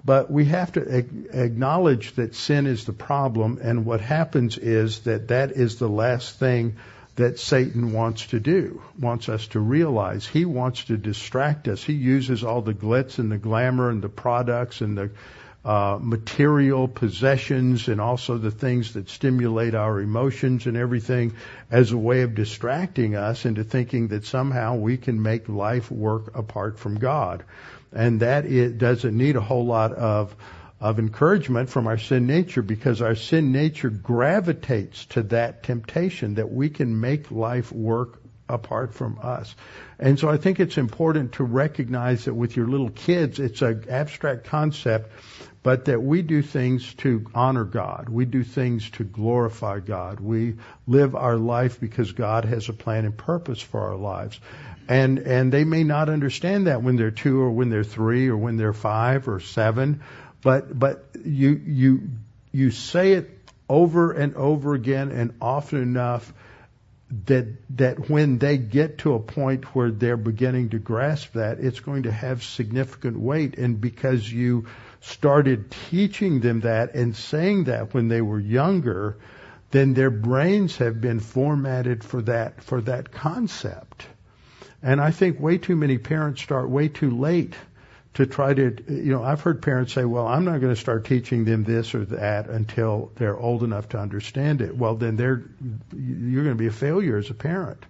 [0.05, 4.99] But we have to ag- acknowledge that sin is the problem, and what happens is
[5.01, 6.75] that that is the last thing
[7.15, 10.27] that Satan wants to do, wants us to realize.
[10.27, 11.81] He wants to distract us.
[11.81, 15.11] He uses all the glitz and the glamour and the products and the
[15.65, 21.33] uh, material possessions and also the things that stimulate our emotions and everything
[21.71, 26.35] as a way of distracting us into thinking that somehow we can make life work
[26.35, 27.43] apart from God.
[27.93, 30.35] And that it doesn't need a whole lot of
[30.81, 36.51] of encouragement from our sin nature because our sin nature gravitates to that temptation that
[36.51, 39.55] we can make life work apart from us.
[39.97, 43.85] And so I think it's important to recognize that with your little kids, it's an
[43.89, 45.09] abstract concept,
[45.63, 48.09] but that we do things to honor God.
[48.09, 50.19] We do things to glorify God.
[50.19, 54.39] We live our life because God has a plan and purpose for our lives.
[54.89, 58.35] And, and they may not understand that when they're two or when they're three or
[58.35, 60.01] when they're five or seven,
[60.41, 62.09] but but you you
[62.51, 66.33] you say it over and over again and often enough
[67.25, 67.47] that
[67.77, 72.03] that when they get to a point where they're beginning to grasp that, it's going
[72.03, 73.57] to have significant weight.
[73.57, 74.65] And because you
[75.03, 79.17] started teaching them that and saying that when they were younger,
[79.71, 84.07] then their brains have been formatted for that for that concept.
[84.81, 87.53] And I think way too many parents start way too late
[88.13, 91.05] to try to, you know, I've heard parents say, well, I'm not going to start
[91.05, 94.77] teaching them this or that until they're old enough to understand it.
[94.77, 95.43] Well, then they're,
[95.95, 97.83] you're going to be a failure as a parent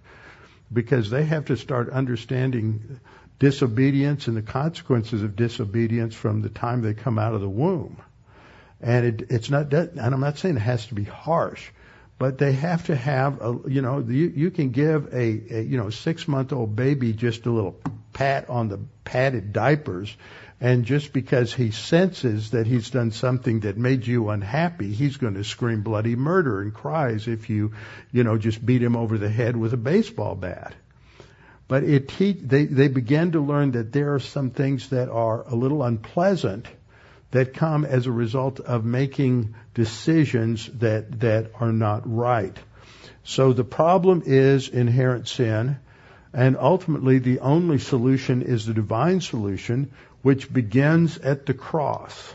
[0.72, 3.00] because they have to start understanding
[3.38, 8.00] disobedience and the consequences of disobedience from the time they come out of the womb.
[8.80, 11.70] And it, it's not, and I'm not saying it has to be harsh,
[12.18, 15.78] but they have to have a, you know, you, you can give a, a you
[15.78, 17.80] know, six month old baby just a little
[18.12, 20.14] pat on the padded diapers
[20.60, 25.34] and just because he senses that he's done something that made you unhappy, he's going
[25.34, 27.72] to scream bloody murder and cries if you,
[28.12, 30.74] you know, just beat him over the head with a baseball bat.
[31.66, 35.42] But it te- they, they began to learn that there are some things that are
[35.46, 36.66] a little unpleasant
[37.30, 42.56] that come as a result of making decisions that, that are not right.
[43.24, 45.78] So the problem is inherent sin.
[46.32, 52.34] And ultimately, the only solution is the divine solution, which begins at the cross.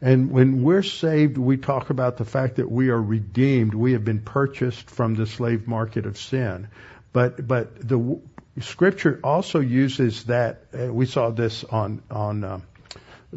[0.00, 3.74] And when we're saved, we talk about the fact that we are redeemed.
[3.74, 6.68] We have been purchased from the slave market of sin.
[7.12, 8.20] But, but the
[8.60, 12.60] scripture also uses that, uh, we saw this on, on, uh,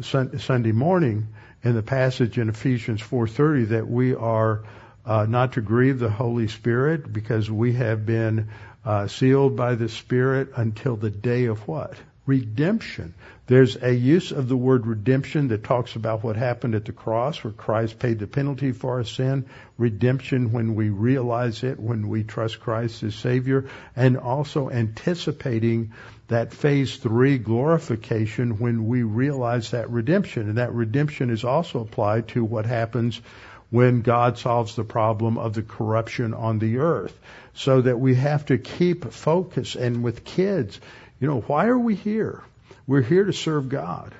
[0.02, 1.28] Sunday morning
[1.62, 4.62] in the passage in Ephesians 4:30 that we are
[5.04, 8.48] uh, not to grieve the Holy Spirit because we have been
[8.84, 11.94] uh, sealed by the Spirit until the day of what?
[12.30, 13.14] Redemption.
[13.48, 17.42] There's a use of the word redemption that talks about what happened at the cross
[17.42, 19.46] where Christ paid the penalty for our sin.
[19.76, 25.92] Redemption when we realize it, when we trust Christ as Savior, and also anticipating
[26.28, 30.48] that phase three glorification when we realize that redemption.
[30.48, 33.20] And that redemption is also applied to what happens
[33.70, 37.18] when God solves the problem of the corruption on the earth.
[37.54, 39.74] So that we have to keep focus.
[39.74, 40.80] And with kids,
[41.20, 42.42] you know, why are we here?
[42.86, 44.14] We're here to serve God.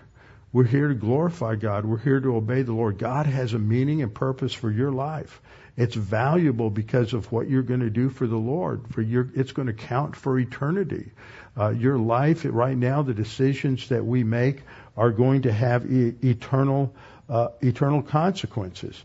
[0.53, 1.85] We're here to glorify God.
[1.85, 2.99] We're here to obey the Lord.
[2.99, 5.41] God has a meaning and purpose for your life.
[5.77, 8.93] It's valuable because of what you're going to do for the Lord.
[8.93, 11.13] For your, it's going to count for eternity.
[11.57, 14.63] Uh, your life right now, the decisions that we make
[14.97, 16.95] are going to have e- eternal,
[17.29, 19.01] uh, eternal consequences.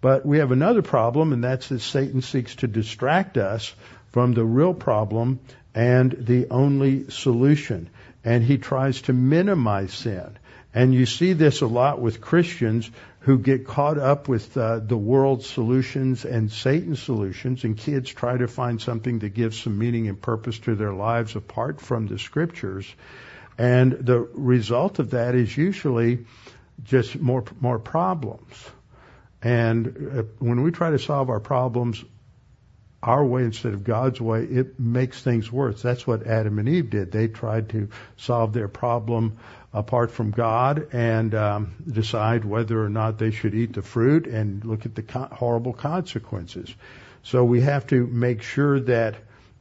[0.00, 3.74] But we have another problem, and that's that Satan seeks to distract us
[4.12, 5.40] from the real problem
[5.74, 7.90] and the only solution.
[8.24, 10.38] And he tries to minimize sin.
[10.74, 12.90] And you see this a lot with Christians
[13.20, 18.36] who get caught up with uh, the world's solutions and Satan's solutions, and kids try
[18.36, 22.18] to find something that gives some meaning and purpose to their lives apart from the
[22.18, 22.86] scriptures.
[23.58, 26.24] And the result of that is usually
[26.84, 28.54] just more more problems.
[29.42, 29.86] And
[30.18, 32.02] uh, when we try to solve our problems
[33.02, 35.80] our way instead of God's way, it makes things worse.
[35.80, 37.10] That's what Adam and Eve did.
[37.10, 39.38] They tried to solve their problem
[39.72, 44.64] apart from God and um, decide whether or not they should eat the fruit and
[44.64, 46.74] look at the co- horrible consequences.
[47.22, 49.16] So we have to make sure that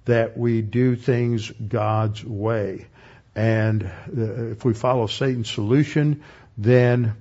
[0.05, 2.87] that we do things God's way.
[3.35, 6.23] And uh, if we follow Satan's solution,
[6.57, 7.13] then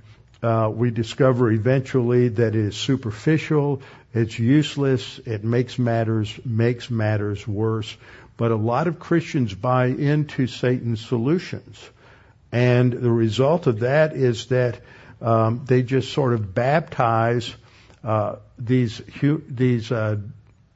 [0.43, 3.82] uh, we discover eventually that it is superficial,
[4.14, 7.97] it's useless, it makes matters makes matters worse.
[8.36, 11.91] But a lot of Christians buy into Satan's solutions.
[12.53, 14.80] And the result of that is that
[15.20, 17.53] um, they just sort of baptize
[18.05, 20.18] uh, these these uh,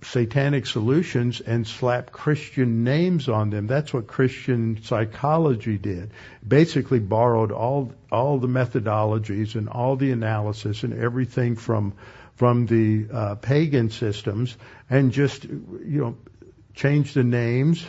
[0.03, 3.67] satanic solutions and slap Christian names on them.
[3.67, 6.11] That's what Christian psychology did.
[6.47, 11.95] Basically, borrowed all all the methodologies and all the analysis and everything from
[12.37, 14.57] from the uh, pagan systems
[14.91, 16.17] and just you know
[16.75, 17.85] changed the names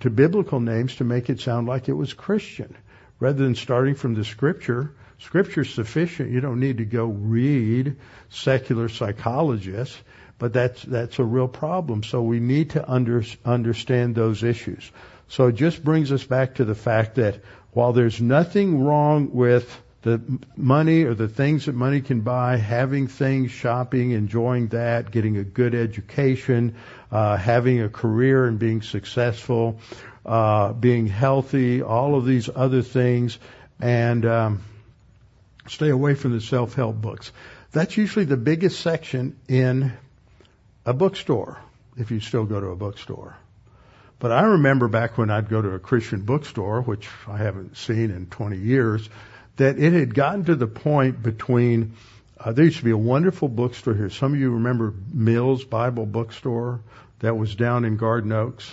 [0.00, 2.76] to biblical names to make it sound like it was Christian
[3.18, 4.92] rather than starting from the scripture.
[5.18, 6.30] Scripture's sufficient.
[6.30, 7.96] You don't need to go read
[8.28, 10.00] secular psychologists,
[10.38, 12.02] but that's that's a real problem.
[12.02, 14.90] So we need to under, understand those issues.
[15.28, 17.40] So it just brings us back to the fact that
[17.72, 20.22] while there's nothing wrong with the
[20.56, 25.44] money or the things that money can buy, having things, shopping, enjoying that, getting a
[25.44, 26.76] good education,
[27.10, 29.80] uh, having a career and being successful,
[30.24, 33.38] uh, being healthy, all of these other things,
[33.80, 34.64] and um,
[35.66, 37.32] stay away from the self-help books.
[37.72, 39.92] That's usually the biggest section in
[40.88, 41.60] a bookstore,
[41.98, 43.36] if you still go to a bookstore.
[44.18, 48.10] But I remember back when I'd go to a Christian bookstore, which I haven't seen
[48.10, 49.06] in 20 years,
[49.56, 51.92] that it had gotten to the point between
[52.40, 54.08] uh, there used to be a wonderful bookstore here.
[54.08, 56.80] Some of you remember Mills Bible Bookstore
[57.18, 58.72] that was down in Garden Oaks.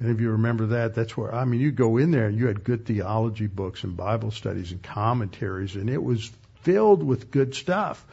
[0.00, 0.94] Any of you remember that?
[0.94, 3.96] That's where, I mean, you go in there and you had good theology books and
[3.96, 6.30] Bible studies and commentaries, and it was
[6.60, 8.06] filled with good stuff.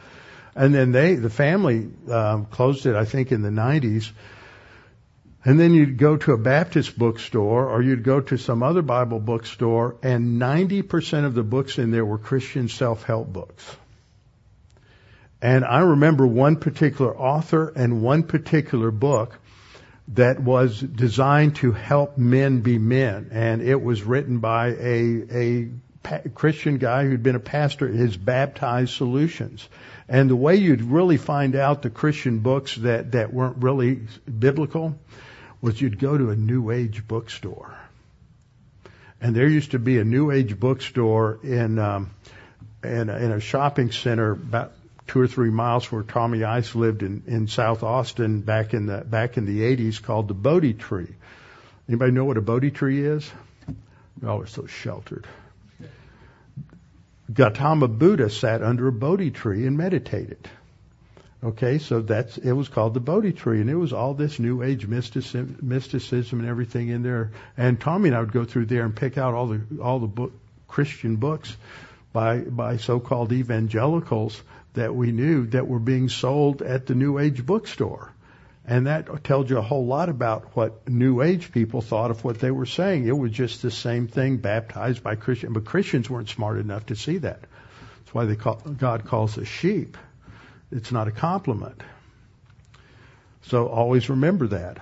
[0.56, 4.10] And then they, the family, um, closed it, I think, in the 90s.
[5.44, 9.20] And then you'd go to a Baptist bookstore or you'd go to some other Bible
[9.20, 13.76] bookstore and 90% of the books in there were Christian self-help books.
[15.40, 19.38] And I remember one particular author and one particular book
[20.08, 23.28] that was designed to help men be men.
[23.30, 25.68] And it was written by a, a
[26.34, 29.68] Christian guy who'd been a pastor, his baptized solutions.
[30.08, 34.98] And the way you'd really find out the Christian books that, that weren't really biblical
[35.60, 37.76] was you'd go to a New Age bookstore.
[39.20, 42.10] And there used to be a New Age bookstore in, um,
[42.84, 44.72] in, a, in a shopping center about
[45.06, 48.98] two or three miles where Tommy Ice lived in, in South Austin back in the
[48.98, 51.14] back in the 80s called the Bodhi Tree.
[51.88, 53.30] Anybody know what a Bodhi tree is?
[54.24, 55.26] Oh, it's so sheltered.
[57.32, 60.48] Gautama Buddha sat under a Bodhi tree and meditated.
[61.42, 64.62] Okay, so that's it was called the Bodhi tree, and it was all this New
[64.62, 67.32] Age mysticism, mysticism and everything in there.
[67.56, 70.06] And Tommy and I would go through there and pick out all the all the
[70.06, 70.32] book,
[70.66, 71.56] Christian books
[72.12, 74.40] by by so-called evangelicals
[74.74, 78.12] that we knew that were being sold at the New Age bookstore.
[78.68, 82.40] And that tells you a whole lot about what New Age people thought of what
[82.40, 83.06] they were saying.
[83.06, 86.96] It was just the same thing, baptized by Christians, but Christians weren't smart enough to
[86.96, 87.40] see that.
[87.40, 89.96] That's why call, God calls us sheep.
[90.72, 91.80] It's not a compliment.
[93.42, 94.78] So always remember that.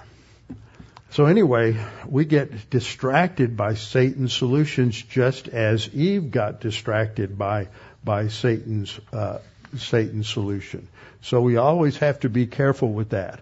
[1.11, 1.77] So anyway,
[2.09, 7.69] we get distracted by Satan's solutions just as Eve got distracted by
[8.03, 9.39] by Satan's uh,
[9.77, 10.89] Satan's solution.
[11.21, 13.41] So we always have to be careful with that.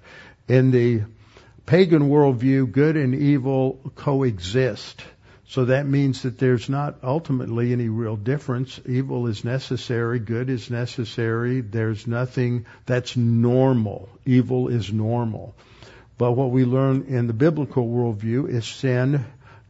[0.52, 1.04] In the
[1.64, 5.02] pagan worldview, good and evil coexist.
[5.48, 8.78] So that means that there's not ultimately any real difference.
[8.84, 11.62] Evil is necessary, good is necessary.
[11.62, 14.10] There's nothing that's normal.
[14.26, 15.54] Evil is normal.
[16.18, 19.24] But what we learn in the biblical worldview is sin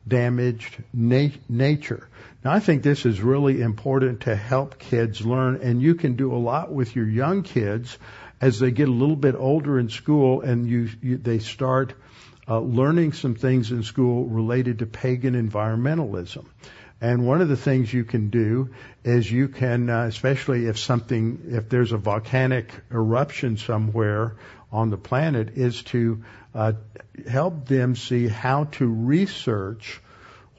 [0.08, 2.08] damaged na- nature.
[2.44, 6.34] Now, I think this is really important to help kids learn, and you can do
[6.34, 7.96] a lot with your young kids
[8.42, 11.94] as they get a little bit older in school and you, you they start
[12.48, 16.44] uh, learning some things in school related to pagan environmentalism.
[17.00, 18.70] And one of the things you can do
[19.04, 24.36] is you can, uh, especially if something, if there's a volcanic eruption somewhere
[24.70, 26.24] on the planet, is to
[26.54, 26.72] uh,
[27.28, 30.00] help them see how to research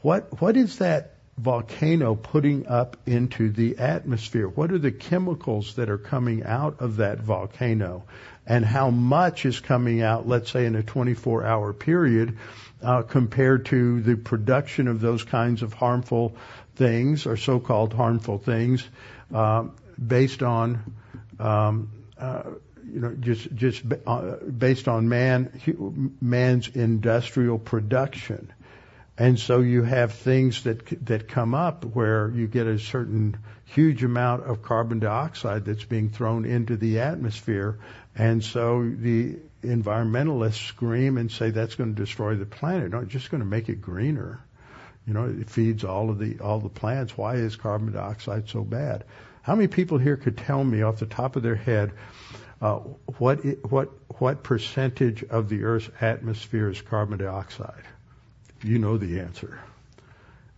[0.01, 4.47] what what is that volcano putting up into the atmosphere?
[4.47, 8.03] What are the chemicals that are coming out of that volcano?
[8.45, 12.37] And how much is coming out, let's say, in a 24 hour period,
[12.81, 16.35] uh, compared to the production of those kinds of harmful
[16.75, 18.87] things or so-called harmful things
[19.33, 19.65] uh,
[20.05, 20.93] based on
[21.39, 22.43] um, uh,
[22.91, 28.51] you know just just uh, based on man man's industrial production
[29.17, 34.03] and so you have things that that come up where you get a certain huge
[34.03, 37.79] amount of carbon dioxide that's being thrown into the atmosphere
[38.15, 42.91] and so the environmentalists scream and say that's going to destroy the planet.
[42.91, 44.39] No, it's just going to make it greener.
[45.07, 47.17] You know, it feeds all of the all the plants.
[47.17, 49.03] Why is carbon dioxide so bad?
[49.41, 51.91] How many people here could tell me off the top of their head
[52.61, 52.75] uh,
[53.17, 53.39] what
[53.69, 53.89] what
[54.19, 57.83] what percentage of the Earth's atmosphere is carbon dioxide?
[58.63, 59.59] You know the answer.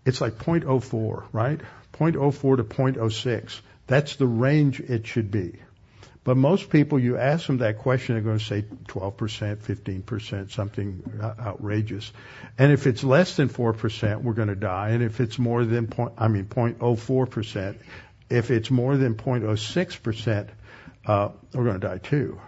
[0.05, 1.59] It's like 0.04, right?
[1.93, 3.61] 0.04 to 0.06.
[3.87, 5.59] That's the range it should be.
[6.23, 11.03] But most people, you ask them that question, they're going to say 12%, 15%, something
[11.39, 12.11] outrageous.
[12.57, 14.89] And if it's less than 4%, we're going to die.
[14.89, 17.75] And if it's more than point, I mean 0.04%,
[18.29, 20.49] if it's more than 0.06%,
[21.05, 22.41] uh, we're going to die too.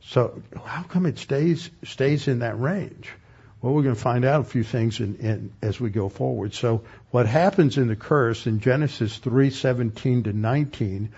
[0.00, 3.08] So how come it stays stays in that range?
[3.62, 6.52] Well, we're going to find out a few things in, in, as we go forward.
[6.52, 6.82] So
[7.12, 11.10] what happens in the curse in Genesis 3:17 to 19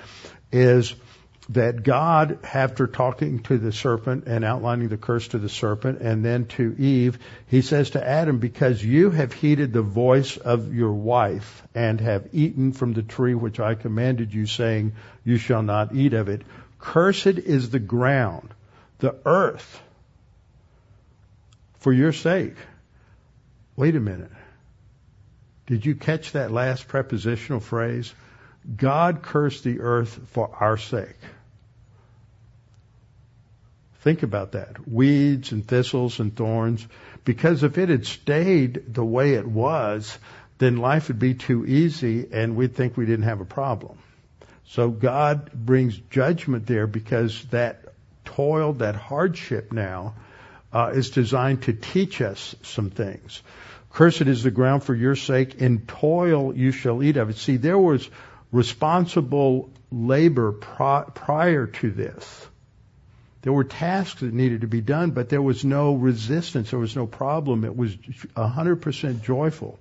[0.53, 0.95] is
[1.49, 6.23] that God, after talking to the serpent and outlining the curse to the serpent and
[6.23, 10.93] then to Eve, he says to Adam, because you have heeded the voice of your
[10.93, 14.93] wife and have eaten from the tree which I commanded you saying,
[15.25, 16.43] you shall not eat of it.
[16.79, 18.51] Cursed is the ground,
[18.99, 19.81] the earth,
[21.85, 22.57] for your sake.
[23.76, 24.30] Wait a minute.
[25.66, 28.14] Did you catch that last prepositional phrase?
[28.74, 31.18] God cursed the earth for our sake.
[34.01, 34.89] Think about that.
[34.89, 36.87] Weeds and thistles and thorns.
[37.26, 40.18] Because if it had stayed the way it was,
[40.57, 43.99] then life would be too easy and we'd think we didn't have a problem.
[44.68, 47.93] So God brings judgment there because that
[48.24, 50.14] toil, that hardship now,
[50.75, 53.43] uh, is designed to teach us some things.
[53.93, 55.55] Cursed is the ground for your sake.
[55.55, 57.37] In toil you shall eat of it.
[57.37, 58.11] See, there was
[58.51, 62.47] responsible labor pri- prior to this.
[63.43, 66.70] There were tasks that needed to be done, but there was no resistance.
[66.70, 67.64] There was no problem.
[67.64, 69.79] It was 100% joyful.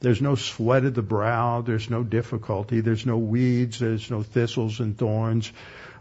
[0.00, 1.62] There's no sweat of the brow.
[1.62, 2.80] There's no difficulty.
[2.80, 3.78] There's no weeds.
[3.78, 5.50] There's no thistles and thorns.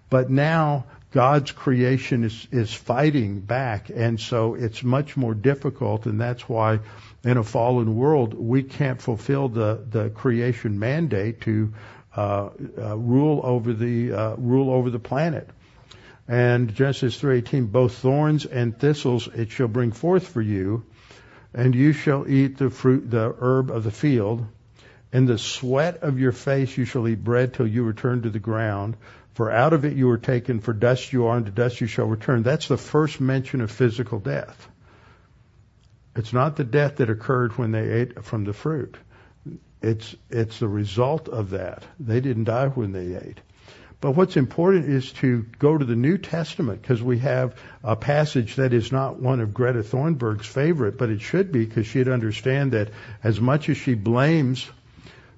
[0.10, 3.92] But now God's creation is, is fighting back.
[3.94, 6.08] And so it's much more difficult.
[6.08, 6.80] And that's why
[7.24, 11.72] in a fallen world, we can't fulfill the, the creation mandate to
[12.16, 12.50] uh,
[12.80, 15.48] uh, rule over the uh, rule over the planet.
[16.28, 20.84] And Genesis 3:18, both thorns and thistles it shall bring forth for you,
[21.54, 24.46] and you shall eat the fruit, the herb of the field.
[25.12, 28.40] In the sweat of your face you shall eat bread till you return to the
[28.40, 28.96] ground.
[29.34, 31.88] For out of it you were taken, for dust you are, and to dust you
[31.88, 32.44] shall return.
[32.44, 34.70] That's the first mention of physical death.
[36.16, 38.96] It's not the death that occurred when they ate from the fruit.
[39.82, 41.84] It's, it's the result of that.
[42.00, 43.40] They didn't die when they ate.
[44.00, 48.58] But what's important is to go to the New Testament because we have a passage
[48.58, 52.74] that is not one of Greta Thunberg's favorite, but it should be because she'd understand
[52.74, 52.90] that
[53.24, 54.70] as much as she blames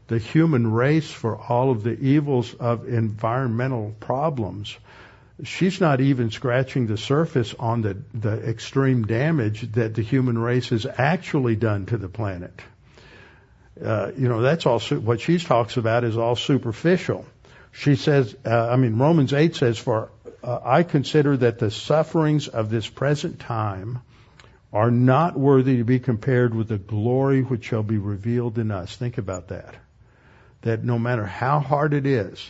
[0.07, 4.77] the human race for all of the evils of environmental problems,
[5.43, 10.69] she's not even scratching the surface on the, the extreme damage that the human race
[10.69, 12.61] has actually done to the planet.
[13.83, 17.25] Uh, you know, that's all, what she talks about is all superficial
[17.75, 20.09] she says, uh, I mean, Romans 8 says, For
[20.41, 24.01] uh, I consider that the sufferings of this present time
[24.71, 28.95] are not worthy to be compared with the glory which shall be revealed in us.
[28.95, 29.75] Think about that.
[30.65, 32.45] That no matter how hard it is,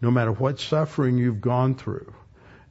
[0.00, 2.12] no matter what suffering you've gone through,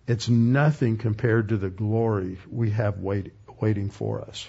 [0.08, 4.48] it's nothing compared to the glory we have wait, waiting for us.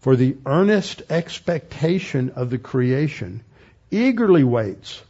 [0.00, 3.42] For the earnest expectation of the creation
[3.90, 5.02] eagerly waits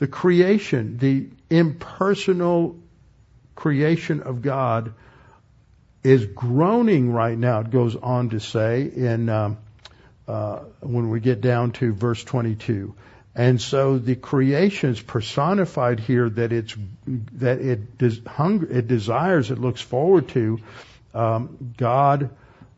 [0.00, 2.78] the creation, the impersonal
[3.54, 4.94] creation of God
[6.02, 9.58] is groaning right now, it goes on to say in um,
[10.26, 12.94] uh, when we get down to verse 22.
[13.40, 16.76] And so the creation is personified here that it's
[17.06, 20.58] that it des- hunger, it desires, it looks forward to
[21.14, 22.28] um, God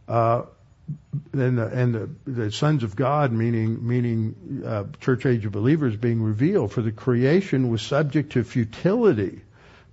[0.06, 0.42] uh,
[1.32, 5.96] and the, and the, the sons of God, meaning meaning uh, church age of believers,
[5.96, 6.70] being revealed.
[6.70, 9.40] For the creation was subject to futility,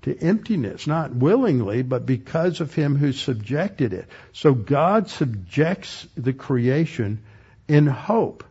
[0.03, 4.07] to emptiness, not willingly, but because of Him who subjected it.
[4.33, 7.23] So God subjects the creation
[7.67, 8.43] in hope.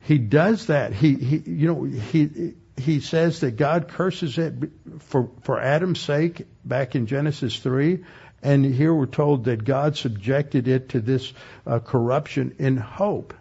[0.00, 0.92] He does that.
[0.92, 4.54] He, he you know, he he says that God curses it
[5.00, 8.04] for for Adam's sake back in Genesis three,
[8.42, 11.32] and here we're told that God subjected it to this
[11.66, 13.34] uh, corruption in hope.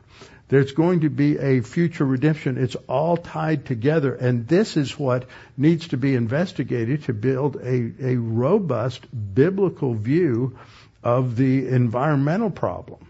[0.49, 2.57] There's going to be a future redemption.
[2.57, 7.93] It's all tied together, and this is what needs to be investigated to build a,
[8.01, 9.05] a robust
[9.35, 10.57] biblical view
[11.03, 13.08] of the environmental problem.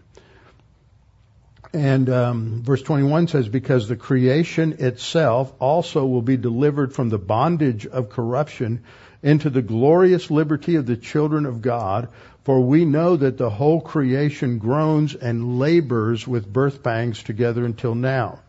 [1.72, 7.18] And um, verse 21 says, Because the creation itself also will be delivered from the
[7.18, 8.82] bondage of corruption
[9.22, 12.08] into the glorious liberty of the children of God,
[12.44, 17.94] for we know that the whole creation groans and labors with birth pangs together until
[17.94, 18.40] now.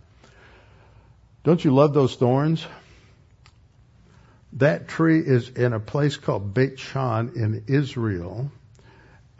[1.43, 2.65] Don't you love those thorns?
[4.53, 8.51] That tree is in a place called Beit She'an in Israel.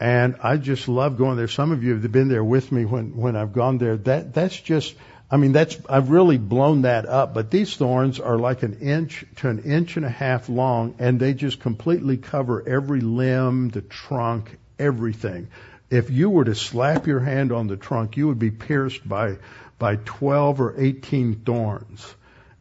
[0.02, 1.46] And I just love going there.
[1.46, 3.96] Some of you have been there with me when, when I've gone there.
[3.98, 4.96] That, that's just,
[5.30, 9.24] I mean, that's, I've really blown that up, but these thorns are like an inch
[9.36, 13.80] to an inch and a half long and they just completely cover every limb, the
[13.80, 15.46] trunk, everything.
[15.88, 19.36] If you were to slap your hand on the trunk, you would be pierced by,
[19.78, 22.12] by 12 or 18 thorns.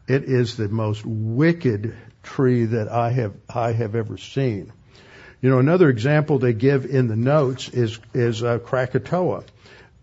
[0.07, 4.73] It is the most wicked tree that I have, I have ever seen.
[5.41, 9.43] You know, another example they give in the notes is, is uh, Krakatoa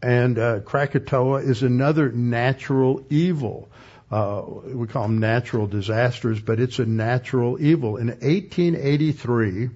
[0.03, 3.69] and uh, Krakatoa is another natural evil.
[4.11, 7.97] Uh, we call them natural disasters, but it's a natural evil.
[7.97, 9.71] In 1883,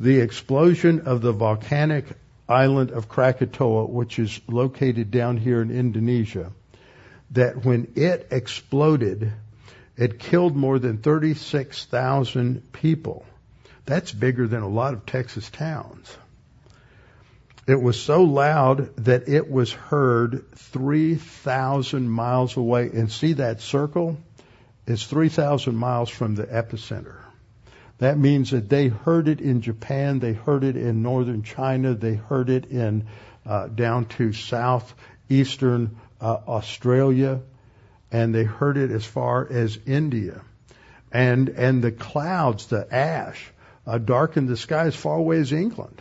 [0.00, 2.04] the explosion of the volcanic
[2.48, 6.52] island of Krakatoa, which is located down here in Indonesia,
[7.30, 9.32] that when it exploded,
[9.96, 13.24] it killed more than 36,000 people.
[13.84, 16.16] That's bigger than a lot of Texas towns.
[17.66, 22.90] It was so loud that it was heard 3,000 miles away.
[22.92, 24.18] And see that circle?
[24.86, 27.16] It's 3,000 miles from the epicenter.
[27.98, 32.14] That means that they heard it in Japan, they heard it in northern China, they
[32.14, 33.06] heard it in
[33.46, 37.40] uh, down to southeastern uh, Australia,
[38.10, 40.42] and they heard it as far as India.
[41.12, 43.52] And and the clouds, the ash,
[43.86, 46.00] uh, darkened the sky as far away as England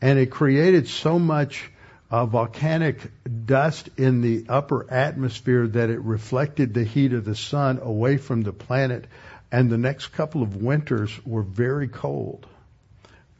[0.00, 1.70] and it created so much
[2.10, 2.98] uh, volcanic
[3.46, 8.42] dust in the upper atmosphere that it reflected the heat of the sun away from
[8.42, 9.06] the planet,
[9.52, 12.46] and the next couple of winters were very cold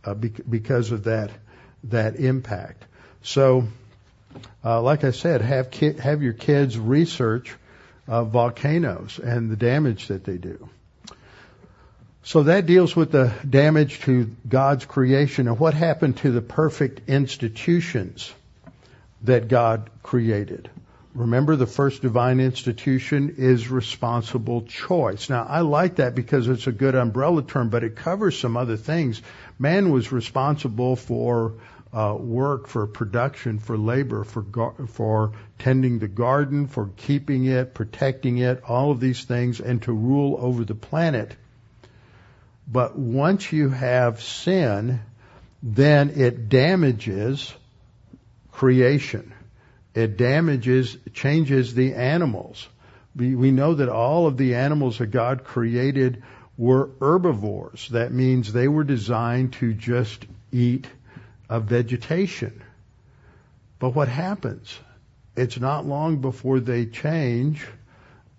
[0.05, 1.31] uh, because of that
[1.85, 2.85] that impact.
[3.23, 3.67] So,
[4.65, 7.55] uh, like I said, have ki- have your kids research
[8.07, 10.69] uh, volcanoes and the damage that they do.
[12.23, 17.09] So that deals with the damage to God's creation and what happened to the perfect
[17.09, 18.33] institutions
[19.23, 20.71] that God created.
[21.15, 25.29] Remember, the first divine institution is responsible choice.
[25.29, 28.77] Now, I like that because it's a good umbrella term, but it covers some other
[28.77, 29.21] things.
[29.59, 31.55] Man was responsible for
[31.93, 37.75] uh, work, for production, for labor, for gar- for tending the garden, for keeping it,
[37.75, 41.35] protecting it, all of these things, and to rule over the planet.
[42.73, 45.01] But once you have sin,
[45.63, 47.53] then it damages
[48.53, 49.33] creation.
[49.95, 52.69] It damages, changes the animals.
[53.17, 56.23] We, we know that all of the animals that God created
[56.57, 57.89] were herbivores.
[57.89, 60.87] That means they were designed to just eat
[61.49, 62.63] a vegetation.
[63.81, 64.79] But what happens?
[65.37, 67.67] It's not long before they change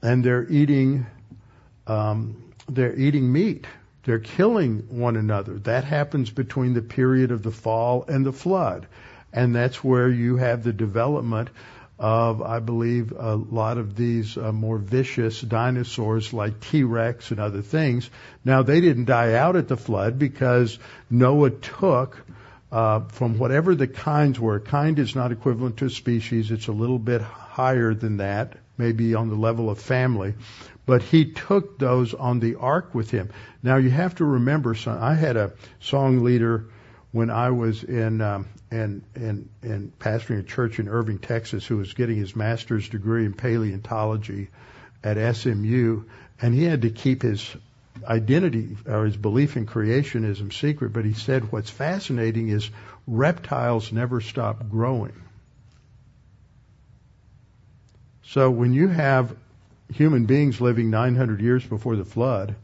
[0.01, 1.05] and they're eating,
[1.87, 3.65] um, they're eating meat.
[4.03, 5.59] They're killing one another.
[5.59, 8.87] That happens between the period of the fall and the flood.
[9.31, 11.49] And that's where you have the development
[11.99, 17.61] of, I believe, a lot of these uh, more vicious dinosaurs like T-Rex and other
[17.61, 18.09] things.
[18.43, 20.79] Now, they didn't die out at the flood because
[21.11, 22.17] Noah took
[22.71, 24.59] uh, from whatever the kinds were.
[24.59, 26.49] Kind is not equivalent to a species.
[26.49, 30.33] It's a little bit higher than that, maybe on the level of family
[30.85, 33.29] but he took those on the ark with him.
[33.63, 36.65] Now you have to remember, son, I had a song leader
[37.11, 41.77] when I was in um, in in in pastoring a church in Irving, Texas, who
[41.77, 44.49] was getting his master's degree in paleontology
[45.03, 46.03] at SMU,
[46.41, 47.55] and he had to keep his
[48.05, 50.93] identity or his belief in creationism secret.
[50.93, 52.69] But he said what's fascinating is
[53.05, 55.21] reptiles never stop growing.
[58.23, 59.35] So when you have
[59.93, 62.55] human beings living 900 years before the flood,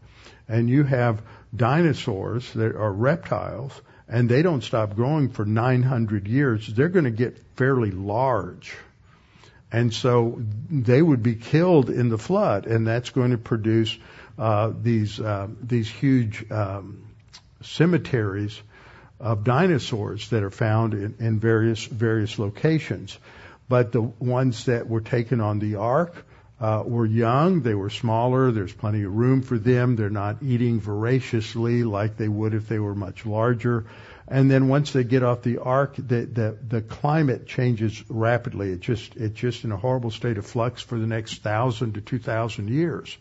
[0.47, 1.21] and you have
[1.55, 3.73] dinosaurs that are reptiles,
[4.07, 8.75] and they don't stop growing for 900 years, they're going to get fairly large.
[9.71, 13.97] And so they would be killed in the flood, and that's going to produce
[14.37, 17.03] uh, these uh, these huge um,
[17.61, 18.61] cemeteries
[19.19, 23.17] of dinosaurs that are found in, in various various locations.
[23.67, 26.25] But the ones that were taken on the ark
[26.59, 30.79] uh, were young, they were smaller, there's plenty of room for them, they're not eating
[30.79, 33.85] voraciously like they would if they were much larger.
[34.29, 38.71] And then once they get off the ark, the, the, the climate changes rapidly.
[38.71, 42.01] It just, it's just in a horrible state of flux for the next thousand to
[42.01, 43.17] two thousand years.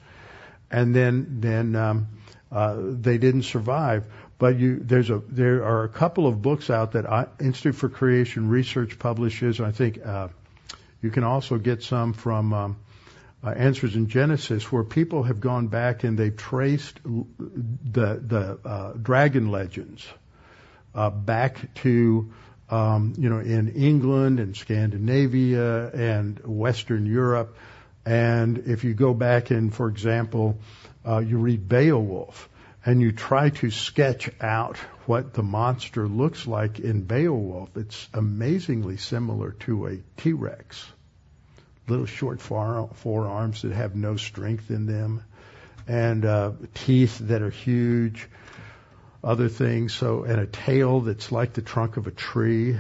[0.69, 2.09] And then, then, um,
[2.51, 4.05] uh, they didn't survive.
[4.39, 7.89] But you, there's a, there are a couple of books out that I, Institute for
[7.89, 9.61] Creation Research publishes.
[9.61, 10.29] I think, uh,
[11.03, 12.77] you can also get some from, um,
[13.47, 18.93] uh, Answers in Genesis, where people have gone back and they've traced the the uh,
[18.95, 20.05] dragon legends
[20.97, 22.33] uh, back to
[22.71, 27.57] um, you know in England and Scandinavia and Western Europe.
[28.05, 30.59] And if you go back and, for example,
[31.05, 32.49] uh, you read Beowulf
[32.85, 34.77] and you try to sketch out
[35.07, 40.87] what the monster looks like in Beowulf, it's amazingly similar to a T-Rex
[41.89, 45.23] little short forearms that have no strength in them,
[45.87, 48.29] and uh, teeth that are huge,
[49.23, 49.95] other things.
[49.95, 52.79] So, and a tail that's like the trunk of a tree.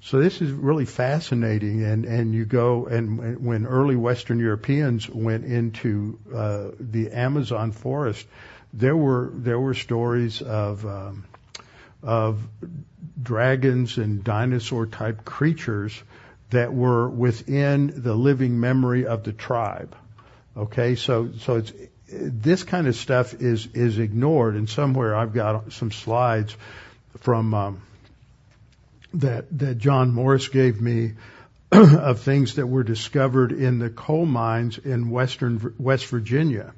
[0.00, 5.44] So this is really fascinating, and and you go and when early Western Europeans went
[5.44, 8.26] into uh, the Amazon forest,
[8.72, 11.24] there were there were stories of um,
[12.02, 12.40] of
[13.20, 16.00] dragons and dinosaur type creatures
[16.50, 19.94] that were within the living memory of the tribe.
[20.56, 21.72] Okay, so so it's
[22.08, 26.56] this kind of stuff is is ignored, and somewhere I've got some slides
[27.18, 27.82] from um,
[29.14, 31.14] that that John Morris gave me
[31.72, 36.74] of things that were discovered in the coal mines in western West Virginia,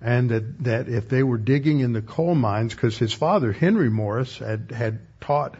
[0.00, 3.90] and that that if they were digging in the coal mines, because his father Henry
[3.90, 5.56] Morris had had taught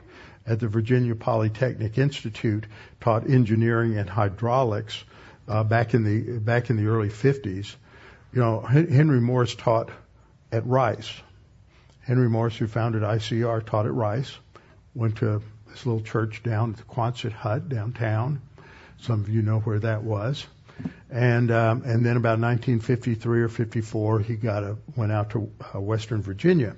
[0.51, 2.67] at the Virginia Polytechnic Institute,
[3.01, 5.05] taught engineering and hydraulics
[5.47, 7.77] uh, back in the back in the early 50s.
[8.33, 9.91] You know, Henry Morris taught
[10.51, 11.13] at Rice.
[12.01, 14.37] Henry Morris, who founded ICR, taught at Rice.
[14.95, 18.43] Went to this little church down at the Quonset Hut downtown.
[18.99, 20.45] Some of you know where that was.
[21.11, 25.81] And um, and then about 1953 or 54, he got a went out to uh,
[25.81, 26.75] Western Virginia.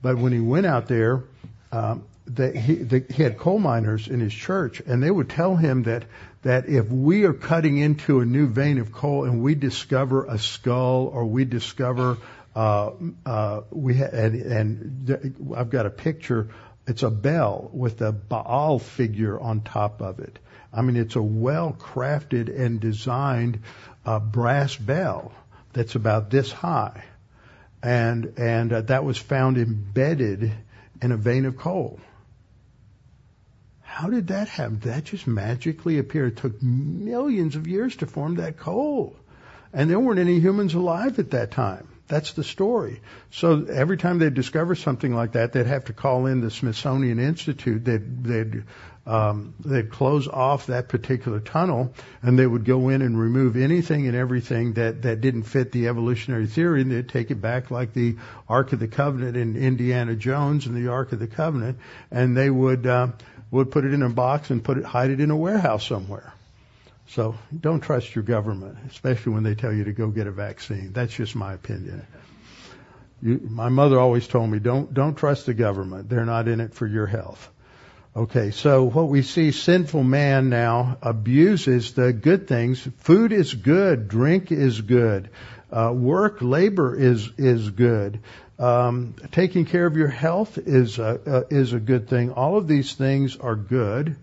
[0.00, 1.24] But when he went out there,
[1.72, 5.84] um, that he, he had coal miners in his church, and they would tell him
[5.84, 6.04] that
[6.42, 10.38] that if we are cutting into a new vein of coal and we discover a
[10.38, 12.18] skull or we discover
[12.54, 12.92] uh,
[13.26, 16.50] uh, we ha- and, and I've got a picture.
[16.86, 20.38] It's a bell with a Baal figure on top of it.
[20.72, 23.60] I mean, it's a well crafted and designed
[24.04, 25.32] uh, brass bell
[25.72, 27.04] that's about this high,
[27.82, 30.52] and and uh, that was found embedded
[31.00, 31.98] in a vein of coal.
[33.94, 34.80] How did that happen?
[34.80, 36.32] That just magically appeared.
[36.32, 39.14] It took millions of years to form that coal.
[39.72, 41.86] And there weren't any humans alive at that time.
[42.08, 43.02] That's the story.
[43.30, 47.20] So every time they'd discover something like that, they'd have to call in the Smithsonian
[47.20, 47.84] Institute.
[47.84, 48.64] They'd, they'd,
[49.06, 54.08] um, they'd close off that particular tunnel and they would go in and remove anything
[54.08, 57.92] and everything that, that didn't fit the evolutionary theory and they'd take it back like
[57.92, 58.16] the
[58.48, 61.78] Ark of the Covenant in Indiana Jones and the Ark of the Covenant
[62.10, 63.08] and they would, uh,
[63.50, 66.32] would put it in a box and put it, hide it in a warehouse somewhere.
[67.08, 70.92] So don't trust your government, especially when they tell you to go get a vaccine.
[70.92, 72.06] That's just my opinion.
[73.22, 76.08] You, my mother always told me, don't, don't trust the government.
[76.08, 77.50] They're not in it for your health.
[78.16, 82.80] Okay, so what we see, sinful man now abuses the good things.
[82.98, 85.30] Food is good, drink is good,
[85.72, 88.20] uh, work, labor is is good.
[88.58, 92.30] Um, taking care of your health is a, uh, is a good thing.
[92.30, 94.16] All of these things are good,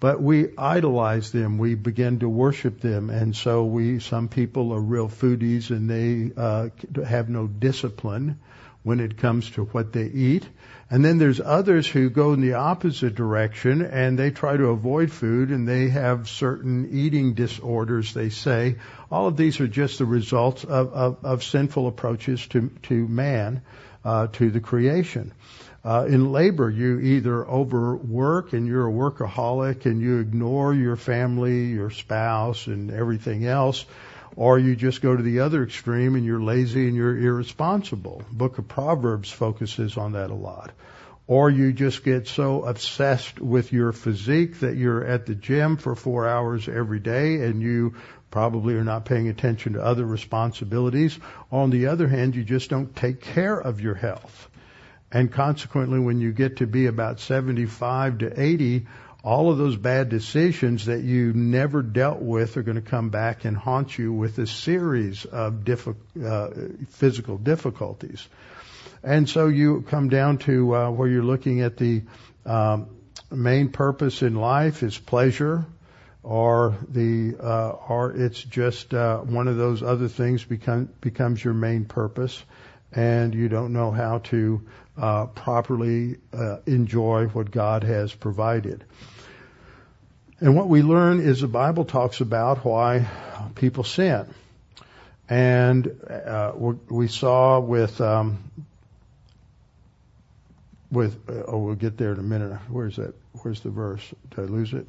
[0.00, 1.58] but we idolize them.
[1.58, 4.00] We begin to worship them, and so we.
[4.00, 6.70] Some people are real foodies, and they uh,
[7.04, 8.38] have no discipline
[8.82, 10.48] when it comes to what they eat.
[10.90, 15.12] And then there's others who go in the opposite direction and they try to avoid
[15.12, 18.76] food and they have certain eating disorders, they say.
[19.10, 23.60] All of these are just the results of, of, of sinful approaches to, to man,
[24.02, 25.32] uh, to the creation.
[25.84, 31.66] Uh, in labor, you either overwork and you're a workaholic and you ignore your family,
[31.66, 33.84] your spouse, and everything else,
[34.38, 38.22] or you just go to the other extreme and you're lazy and you're irresponsible.
[38.30, 40.70] Book of Proverbs focuses on that a lot.
[41.26, 45.96] Or you just get so obsessed with your physique that you're at the gym for
[45.96, 47.96] four hours every day and you
[48.30, 51.18] probably are not paying attention to other responsibilities.
[51.50, 54.48] On the other hand, you just don't take care of your health.
[55.10, 58.86] And consequently, when you get to be about 75 to 80,
[59.24, 63.44] all of those bad decisions that you never dealt with are going to come back
[63.44, 66.50] and haunt you with a series of diffi- uh,
[66.90, 68.26] physical difficulties.
[69.02, 72.02] And so you come down to uh, where you're looking at the
[72.46, 72.88] um,
[73.30, 75.66] main purpose in life is pleasure,
[76.22, 81.54] or the uh, or it's just uh, one of those other things become becomes your
[81.54, 82.42] main purpose,
[82.92, 84.62] and you don't know how to
[84.98, 88.84] uh, properly uh, enjoy what God has provided.
[90.40, 93.08] And what we learn is the Bible talks about why
[93.54, 94.32] people sin.
[95.28, 96.52] And uh,
[96.88, 98.38] we saw with um,
[100.90, 102.58] with uh, oh we'll get there in a minute.
[102.68, 103.14] Where's that?
[103.42, 104.02] Where's the verse?
[104.30, 104.86] Did I lose it?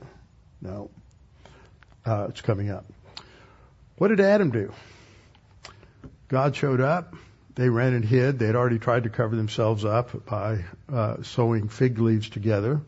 [0.62, 0.90] No.
[2.06, 2.86] Uh, it's coming up.
[3.98, 4.74] What did Adam do?
[6.30, 7.14] God showed up.
[7.56, 8.40] They ran and hid.
[8.40, 12.82] They had already tried to cover themselves up by uh, sewing fig leaves together.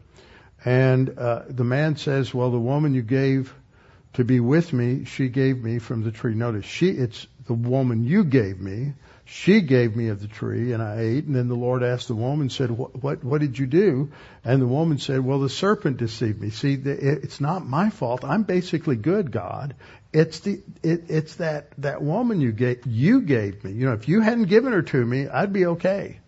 [0.64, 3.54] And uh, the man says, "Well, the woman you gave
[4.14, 6.36] to be with me, she gave me from the tree.
[6.36, 8.94] Notice, she it's the woman you gave me.
[9.26, 11.26] She gave me of the tree, and I ate.
[11.26, 14.12] And then the Lord asked the woman, said, "What what, what did you do?"
[14.44, 16.50] And the woman said, "Well, the serpent deceived me.
[16.50, 18.26] See, it's not my fault.
[18.26, 19.76] I'm basically good, God.
[20.12, 23.72] It's the it, it's that that woman you gave you gave me.
[23.72, 26.20] You know, if you hadn't given her to me, I'd be okay."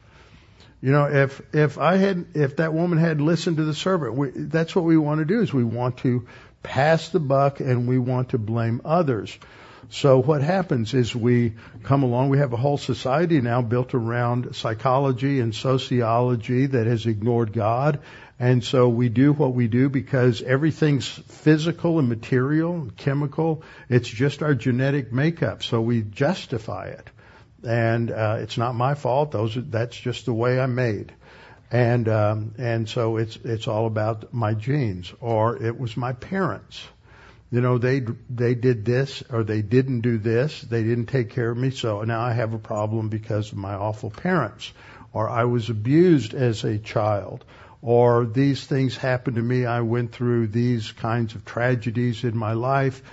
[0.82, 4.32] You know, if if I had if that woman had listened to the serpent, we,
[4.32, 6.28] that's what we want to do is we want to
[6.62, 9.38] pass the buck and we want to blame others.
[9.90, 11.54] So what happens is we
[11.84, 17.06] come along, we have a whole society now built around psychology and sociology that has
[17.06, 18.00] ignored God.
[18.40, 23.64] And so we do what we do because everything's physical and material, and chemical.
[23.90, 25.64] It's just our genetic makeup.
[25.64, 27.10] So we justify it
[27.64, 29.32] and uh, it's not my fault.
[29.32, 31.14] Those are, that's just the way I'm made,
[31.72, 36.84] and um, and so it's it's all about my genes, or it was my parents.
[37.54, 38.00] You know, they
[38.32, 40.60] they did this or they didn't do this.
[40.62, 43.76] They didn't take care of me, so now I have a problem because of my
[43.76, 44.72] awful parents,
[45.14, 47.46] or I was abused as a child,
[47.84, 49.68] or these things happened to me.
[49.68, 53.04] I went through these kinds of tragedies in my life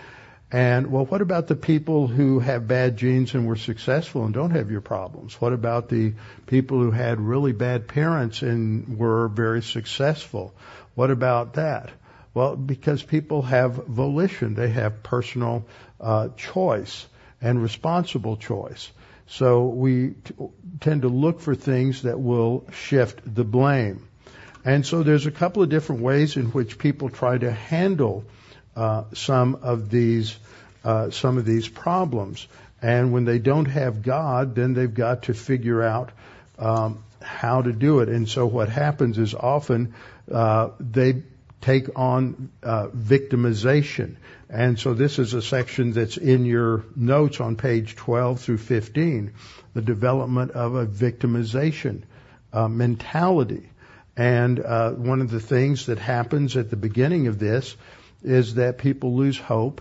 [0.52, 4.50] and well, what about the people who have bad genes and were successful and don't
[4.50, 5.40] have your problems?
[5.40, 6.14] What about the
[6.46, 10.52] people who had really bad parents and were very successful?
[10.96, 11.90] What about that?
[12.32, 15.66] Well, because people have volition, they have personal
[16.00, 17.06] uh, choice
[17.40, 18.90] and responsible choice.
[19.26, 20.34] So we t-
[20.80, 24.06] tend to look for things that will shift the blame.
[24.64, 28.24] And so there's a couple of different ways in which people try to handle
[28.76, 30.36] uh, some of these
[30.84, 32.46] uh, some of these problems.
[32.80, 36.10] And when they don't have God, then they've got to figure out
[36.58, 38.08] um, how to do it.
[38.08, 39.94] And so what happens is often
[40.30, 41.22] uh, they
[41.60, 44.16] take on uh, victimization.
[44.48, 49.32] And so this is a section that's in your notes on page 12 through 15,
[49.74, 52.02] the development of a victimization
[52.52, 53.70] uh, mentality.
[54.16, 57.76] And uh, one of the things that happens at the beginning of this
[58.22, 59.80] is that people lose hope.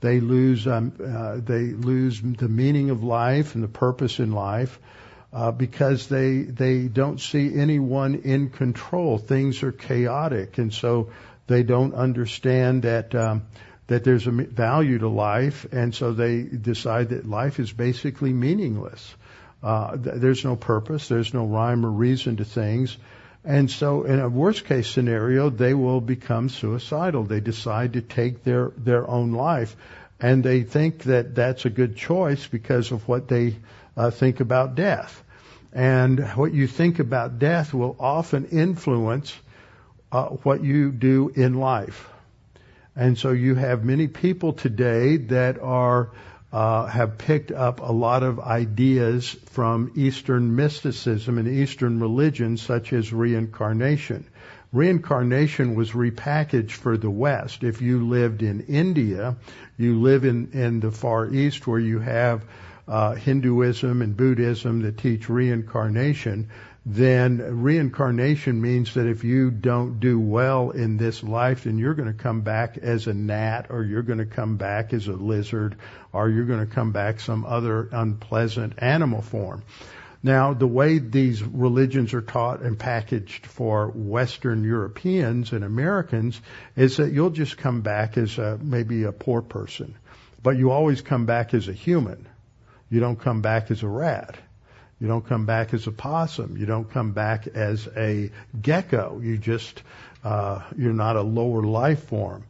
[0.00, 4.78] They lose um, uh, they lose the meaning of life and the purpose in life
[5.32, 9.18] uh, because they they don't see anyone in control.
[9.18, 11.10] Things are chaotic, and so
[11.46, 13.42] they don't understand that um,
[13.88, 19.14] that there's a value to life, and so they decide that life is basically meaningless.
[19.62, 21.08] Uh, there's no purpose.
[21.08, 22.96] There's no rhyme or reason to things.
[23.44, 27.24] And so in a worst case scenario, they will become suicidal.
[27.24, 29.74] They decide to take their, their own life.
[30.20, 33.56] And they think that that's a good choice because of what they
[33.98, 35.22] uh, think about death.
[35.72, 39.36] And what you think about death will often influence
[40.12, 42.08] uh, what you do in life.
[42.96, 46.10] And so you have many people today that are
[46.50, 52.94] uh, have picked up a lot of ideas from Eastern mysticism and Eastern religions, such
[52.94, 54.24] as reincarnation.
[54.72, 57.64] Reincarnation was repackaged for the West.
[57.64, 59.36] If you lived in India,
[59.76, 62.44] you live in, in the Far East where you have
[62.88, 66.48] uh, Hinduism and Buddhism that teach reincarnation
[66.90, 72.10] then reincarnation means that if you don't do well in this life, then you're going
[72.10, 75.76] to come back as a gnat, or you're going to come back as a lizard,
[76.14, 79.64] or you're going to come back some other unpleasant animal form.
[80.22, 86.40] Now, the way these religions are taught and packaged for Western Europeans and Americans
[86.74, 89.94] is that you'll just come back as a, maybe a poor person,
[90.42, 92.26] but you always come back as a human.
[92.90, 94.36] You don't come back as a rat.
[95.00, 96.56] You don't come back as a possum.
[96.56, 98.30] You don't come back as a
[98.60, 99.20] gecko.
[99.22, 99.82] You just,
[100.24, 102.44] uh, you're not a lower life form.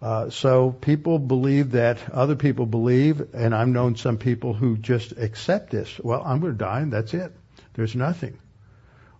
[0.00, 5.12] Uh, so people believe that other people believe, and I've known some people who just
[5.12, 5.98] accept this.
[5.98, 7.32] Well, I'm going to die and that's it.
[7.74, 8.38] There's nothing.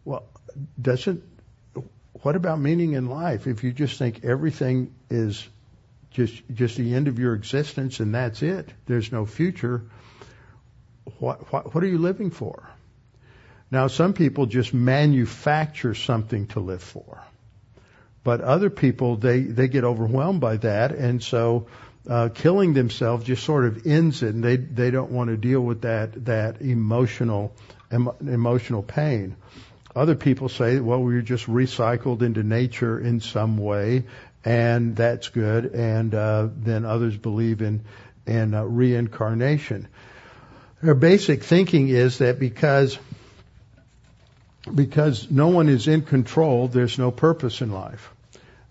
[0.05, 0.25] Well,
[0.81, 1.25] doesn't,
[2.23, 3.49] what about meaning in life?
[3.49, 5.47] If you just think everything is
[6.12, 9.83] just, just the end of your existence and that's it, there's no future,
[11.19, 12.69] what, what, what are you living for?
[13.71, 17.23] Now, some people just manufacture something to live for.
[18.25, 21.66] But other people, they, they get overwhelmed by that, and so
[22.09, 25.61] uh, killing themselves just sort of ends it, and they, they don't want to deal
[25.61, 27.55] with that, that emotional,
[27.91, 29.37] em, emotional pain.
[29.95, 34.05] Other people say, well, we're just recycled into nature in some way,
[34.45, 35.75] and that's good.
[35.75, 37.85] And uh, then others believe in
[38.29, 39.89] in uh, reincarnation.
[40.83, 42.99] Their basic thinking is that because
[44.74, 48.12] because no one is in control, there's no purpose in life.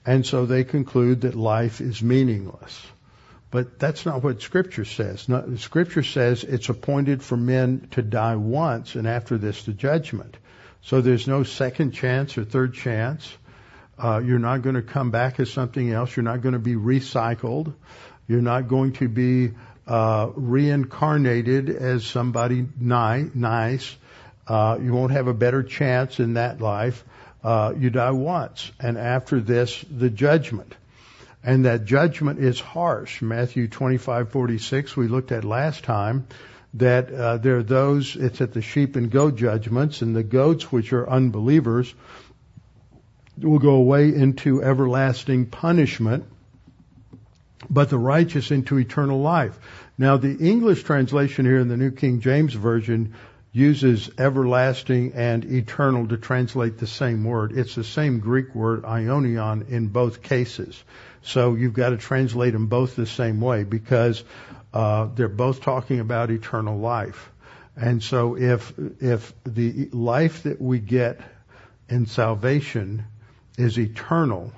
[0.05, 2.81] And so they conclude that life is meaningless.
[3.49, 5.27] But that's not what Scripture says.
[5.27, 10.37] No, scripture says it's appointed for men to die once, and after this, the judgment.
[10.81, 13.29] So there's no second chance or third chance.
[13.97, 16.15] Uh, you're not going to come back as something else.
[16.15, 17.73] You're not going to be recycled.
[18.27, 19.51] You're not going to be
[19.87, 23.95] uh, reincarnated as somebody ni- nice.
[24.47, 27.03] Uh, you won't have a better chance in that life.
[27.43, 30.75] Uh, you die once, and after this, the judgment.
[31.43, 33.21] And that judgment is harsh.
[33.21, 36.27] Matthew 25:46 we looked at last time
[36.73, 38.15] that uh, there are those.
[38.15, 41.93] It's at the sheep and goat judgments, and the goats, which are unbelievers,
[43.41, 46.25] will go away into everlasting punishment,
[47.69, 49.57] but the righteous into eternal life.
[49.97, 53.13] Now, the English translation here in the New King James Version
[53.51, 57.51] uses everlasting and eternal to translate the same word.
[57.57, 60.83] It's the same Greek word, aionion, in both cases.
[61.23, 64.23] So you've got to translate them both the same way because
[64.73, 67.31] uh, they're both talking about eternal life.
[67.75, 71.19] And so if if the life that we get
[71.89, 73.05] in salvation
[73.57, 74.51] is eternal,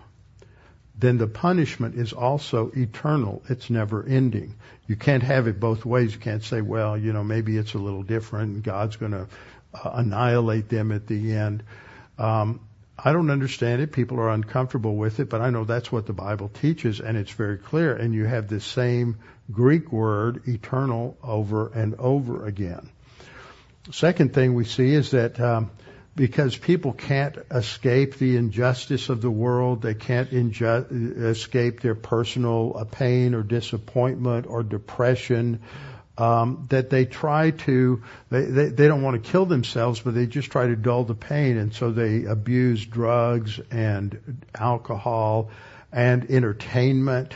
[0.99, 3.41] then the punishment is also eternal.
[3.49, 4.55] It's never ending
[4.89, 6.15] you can't have it both ways.
[6.15, 9.27] You can't say, well, you know, maybe it's a little different God's going to
[9.71, 11.61] uh, annihilate them at the end.
[12.17, 12.61] Um,
[12.97, 13.91] I don't understand it.
[13.91, 17.29] People are uncomfortable with it, but I know that's what the Bible teaches, and it's
[17.29, 17.95] very clear.
[17.95, 19.19] And you have the same
[19.51, 22.89] Greek word, eternal, over and over again.
[23.91, 25.69] Second thing we see is that um,
[26.19, 29.81] because people can't escape the injustice of the world.
[29.81, 35.61] They can't inju- escape their personal uh, pain or disappointment or depression.
[36.17, 40.25] Um, that they try to, they, they, they don't want to kill themselves, but they
[40.25, 45.51] just try to dull the pain, and so they abuse drugs and alcohol
[45.93, 47.33] and entertainment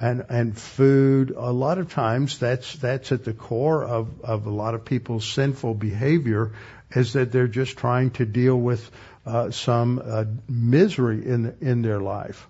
[0.00, 1.34] and and food.
[1.36, 5.26] A lot of times, that's that's at the core of of a lot of people's
[5.26, 6.52] sinful behavior,
[6.94, 8.90] is that they're just trying to deal with
[9.26, 12.48] uh, some uh, misery in in their life.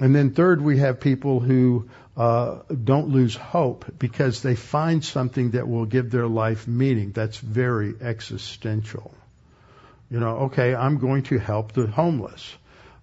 [0.00, 5.52] And then third, we have people who uh, don't lose hope because they find something
[5.52, 7.12] that will give their life meaning.
[7.12, 9.14] That's very existential.
[10.10, 12.56] You know, okay, I'm going to help the homeless.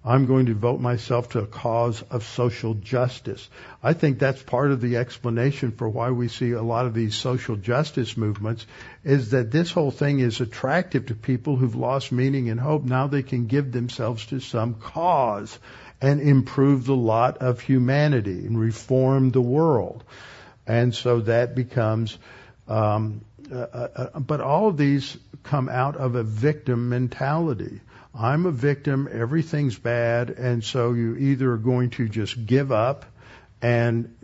[0.05, 3.49] I'm going to devote myself to a cause of social justice.
[3.81, 7.15] I think that's part of the explanation for why we see a lot of these
[7.15, 8.67] social justice movements
[9.05, 12.83] is that this whole thing is attractive to people who've lost meaning and hope.
[12.83, 15.57] Now they can give themselves to some cause
[16.01, 20.03] and improve the lot of humanity and reform the world.
[20.67, 22.17] And so that becomes,
[22.67, 27.79] um, uh, uh, uh but all of these come out of a victim mentality.
[28.15, 33.05] I'm a victim, everything's bad, and so you either are going to just give up
[33.59, 34.15] and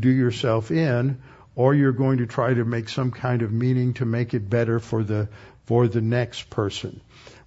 [0.00, 1.22] do yourself in,
[1.54, 4.80] or you're going to try to make some kind of meaning to make it better
[4.80, 5.28] for the
[5.64, 7.00] for the next person.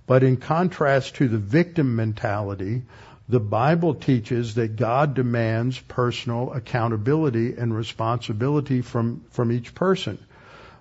[0.08, 2.82] But in contrast to the victim mentality,
[3.30, 10.18] the Bible teaches that God demands personal accountability and responsibility from, from each person.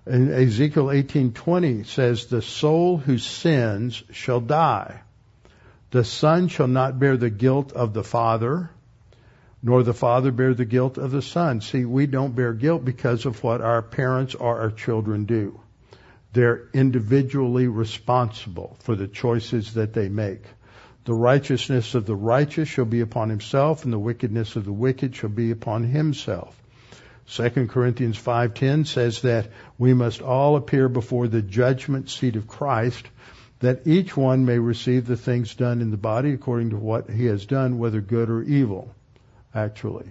[0.07, 5.03] And Ezekiel 18:20 says, "The soul who sins shall die.
[5.93, 8.71] The son shall not bear the guilt of the father,
[9.61, 13.27] nor the father bear the guilt of the son." See, we don't bear guilt because
[13.27, 15.59] of what our parents or our children do.
[16.33, 20.45] They're individually responsible for the choices that they make.
[21.07, 25.17] The righteousness of the righteous shall be upon himself, and the wickedness of the wicked
[25.17, 26.57] shall be upon himself.
[27.27, 33.09] 2 Corinthians 5:10 says that we must all appear before the judgment seat of Christ
[33.61, 37.27] that each one may receive the things done in the body according to what he
[37.27, 38.95] has done whether good or evil
[39.55, 40.11] actually.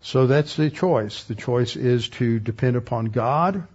[0.00, 1.24] So that's the choice.
[1.24, 3.66] The choice is to depend upon God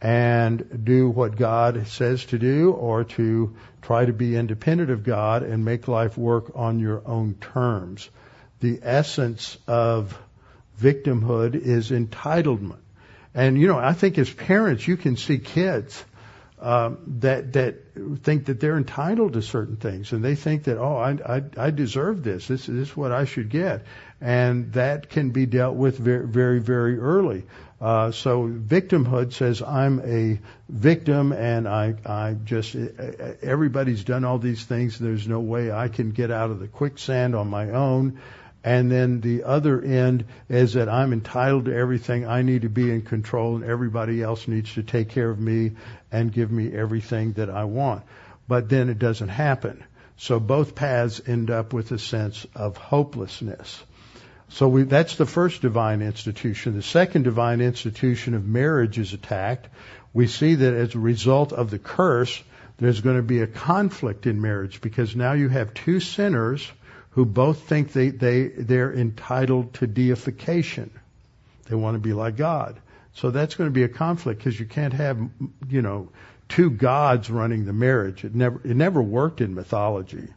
[0.00, 5.42] and do what God says to do or to try to be independent of God
[5.42, 8.08] and make life work on your own terms.
[8.60, 10.18] The essence of
[10.80, 12.78] victimhood is entitlement.
[13.34, 16.02] And you know, I think as parents, you can see kids
[16.60, 17.76] um, that that
[18.22, 21.70] think that they're entitled to certain things, and they think that oh, I I, I
[21.70, 22.48] deserve this.
[22.48, 23.84] This, this is what I should get,
[24.20, 27.44] and that can be dealt with very very very early.
[27.80, 30.38] Uh, so victimhood says I'm a
[30.68, 32.76] victim and I, I just,
[33.42, 34.98] everybody's done all these things.
[34.98, 38.20] There's no way I can get out of the quicksand on my own.
[38.62, 42.26] And then the other end is that I'm entitled to everything.
[42.26, 45.72] I need to be in control and everybody else needs to take care of me
[46.12, 48.02] and give me everything that I want.
[48.46, 49.82] But then it doesn't happen.
[50.18, 53.82] So both paths end up with a sense of hopelessness.
[54.50, 56.74] So we, that's the first divine institution.
[56.74, 59.68] The second divine institution of marriage is attacked.
[60.12, 62.42] We see that as a result of the curse,
[62.76, 66.70] there's going to be a conflict in marriage because now you have two sinners
[67.10, 70.90] who both think they, they, they're entitled to deification.
[71.68, 72.80] They want to be like God.
[73.14, 75.18] So that's going to be a conflict because you can't have,
[75.68, 76.08] you know,
[76.48, 78.24] two gods running the marriage.
[78.24, 80.28] It never, it never worked in mythology.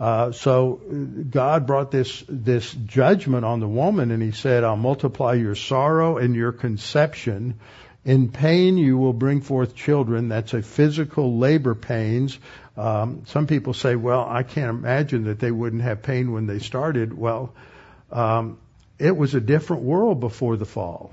[0.00, 0.80] Uh, so
[1.28, 6.18] God brought this this judgment on the woman, and He said, "I'll multiply your sorrow
[6.18, 7.58] and your conception.
[8.08, 12.38] In pain you will bring forth children." That's a physical labor pains.
[12.76, 16.58] Um, some people say, "Well, I can't imagine that they wouldn't have pain when they
[16.58, 17.52] started." Well,
[18.10, 18.58] um,
[18.98, 21.12] it was a different world before the fall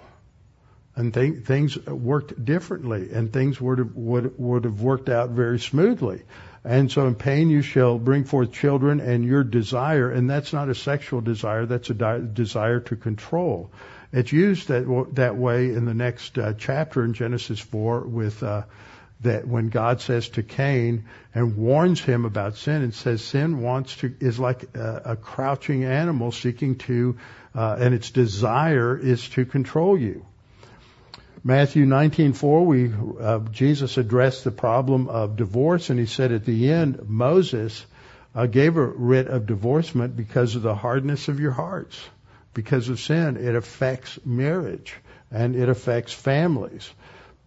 [0.96, 6.22] and th- things worked differently, and things would would would have worked out very smoothly.
[6.64, 10.70] And so in pain you shall bring forth children and your desire, and that's not
[10.70, 13.70] a sexual desire, that's a di- desire to control.
[14.16, 18.64] It's used that, that way in the next uh, chapter in Genesis 4 with, uh,
[19.22, 21.04] that when God says to Cain
[21.34, 25.84] and warns him about sin and says sin wants to, is like a, a crouching
[25.84, 27.18] animal seeking to,
[27.54, 30.26] uh, and its desire is to control you.
[31.44, 32.92] Matthew 19:4, we
[33.22, 37.86] uh, Jesus addressed the problem of divorce, and he said at the end, Moses
[38.34, 42.02] uh, gave a writ of divorcement because of the hardness of your hearts,
[42.56, 43.38] because of sin.
[43.38, 44.96] It affects marriage
[45.30, 46.90] and it affects families.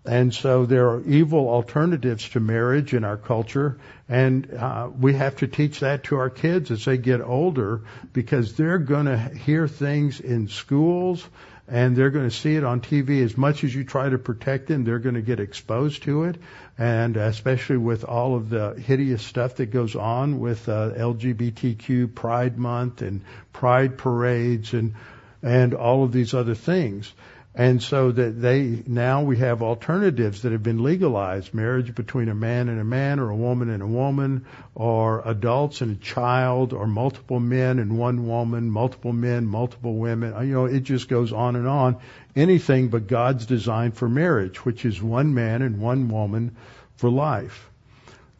[0.04, 3.78] And so there are evil alternatives to marriage in our culture,
[4.09, 7.82] and uh, we have to teach that to our kids as they get older
[8.14, 11.26] because they're going to hear things in schools
[11.71, 14.69] and they're going to see it on TV as much as you try to protect
[14.69, 14.85] them.
[14.85, 16.37] They're going to get exposed to it,
[16.79, 22.59] and especially with all of the hideous stuff that goes on with uh, LGBTQ Pride
[22.59, 24.95] Month and Pride parades and
[25.43, 27.12] and all of these other things.
[27.59, 32.34] And so that they, now we have alternatives that have been legalized, marriage between a
[32.34, 34.46] man and a man or a woman and a woman
[34.76, 40.35] or adults and a child or multiple men and one woman, multiple men, multiple women.
[40.35, 41.97] Uh, you know, it just goes on and on.
[42.36, 46.55] Anything but God's design for marriage, which is one man and one woman
[46.94, 47.68] for life.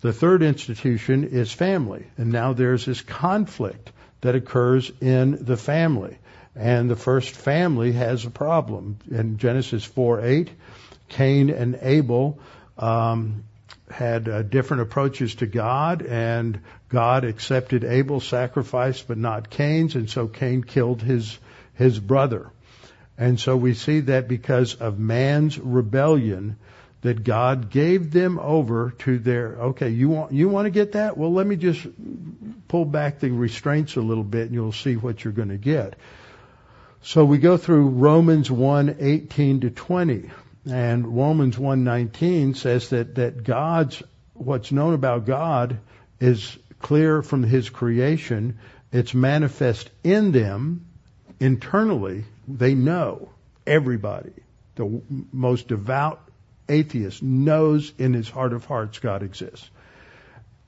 [0.01, 2.07] The third institution is family.
[2.19, 3.91] And now there's this conflict
[4.21, 6.19] that occurs in the family
[6.59, 8.99] and the first family has a problem.
[9.11, 10.51] In Genesis 4 8,
[11.09, 12.41] Cain and Abel
[12.77, 13.45] um,
[13.91, 20.11] had uh, different approaches to God, and God accepted Abel's sacrifice but not Cain's, and
[20.11, 21.39] so Cain killed his
[21.75, 22.51] his brother.
[23.17, 26.57] And so we see that because of man's rebellion,
[27.03, 31.17] that God gave them over to their okay, you want you want to get that?
[31.17, 31.87] Well, let me just
[32.67, 35.95] pull back the restraints a little bit, and you'll see what you're going to get.
[37.03, 40.31] So we go through Romans 1:18 to 20,
[40.69, 44.03] and Romans 1:19 says that that God's
[44.35, 45.79] what's known about God
[46.21, 48.59] is clear from His creation.
[48.93, 50.87] It's manifest in them
[51.41, 52.25] internally.
[52.47, 53.29] They know
[53.67, 54.33] everybody.
[54.77, 55.01] The
[55.33, 56.21] most devout
[56.69, 59.69] atheist knows in his heart of hearts God exists.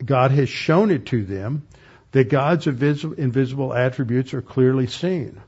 [0.04, 1.66] God has shown it to them
[2.12, 5.40] that God's invisible attributes are clearly seen.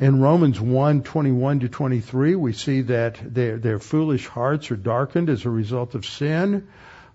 [0.00, 5.28] In Romans 1, 21 to 23, we see that their, their foolish hearts are darkened
[5.28, 6.68] as a result of sin.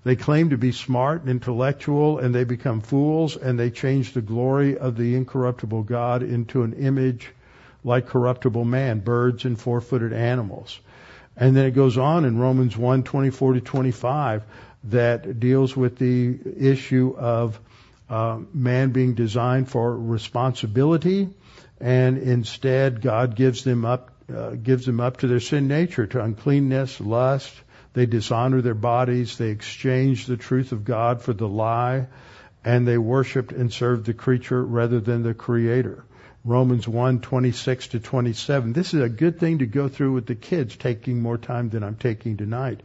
[0.03, 4.21] They claim to be smart and intellectual and they become fools and they change the
[4.21, 7.31] glory of the incorruptible God into an image
[7.83, 10.79] like corruptible man, birds and four-footed animals.
[11.35, 14.43] And then it goes on in Romans 1, 24 to 25
[14.91, 17.59] that deals with the issue of
[18.11, 21.29] uh, man being designed for responsibility,
[21.85, 26.23] and instead God gives them up uh, gives them up to their sin nature, to
[26.23, 27.53] uncleanness, lust.
[27.93, 29.37] They dishonor their bodies.
[29.37, 32.07] They exchange the truth of God for the lie,
[32.63, 36.03] and they worshiped and served the creature rather than the Creator.
[36.43, 38.73] Romans 1, 26 to 27.
[38.73, 41.83] This is a good thing to go through with the kids, taking more time than
[41.83, 42.81] I'm taking tonight.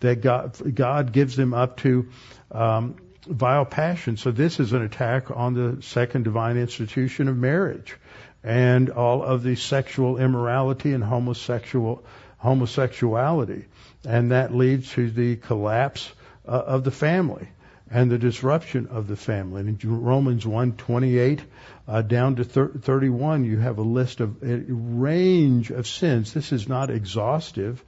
[0.00, 2.08] That God, God gives them up to
[2.50, 2.96] um,
[3.28, 4.16] vile passion.
[4.16, 7.96] So this is an attack on the second divine institution of marriage
[8.42, 12.04] and all of the sexual immorality and homosexual
[12.38, 13.66] homosexuality,
[14.06, 16.10] and that leads to the collapse
[16.48, 17.48] uh, of the family
[17.90, 19.60] and the disruption of the family.
[19.60, 21.40] And in Romans 1:28
[21.88, 26.32] uh, down to thir- 31, you have a list of a range of sins.
[26.32, 27.84] This is not exhaustive,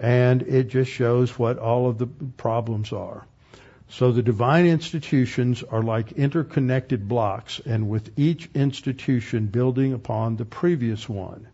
[0.00, 3.26] and it just shows what all of the problems are.
[3.88, 10.44] So the divine institutions are like interconnected blocks, and with each institution building upon the
[10.44, 11.46] previous one.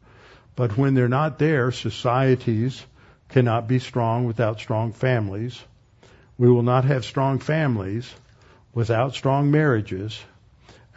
[0.56, 2.84] But when they're not there, societies
[3.28, 5.62] cannot be strong without strong families.
[6.38, 8.12] We will not have strong families
[8.72, 10.20] without strong marriages,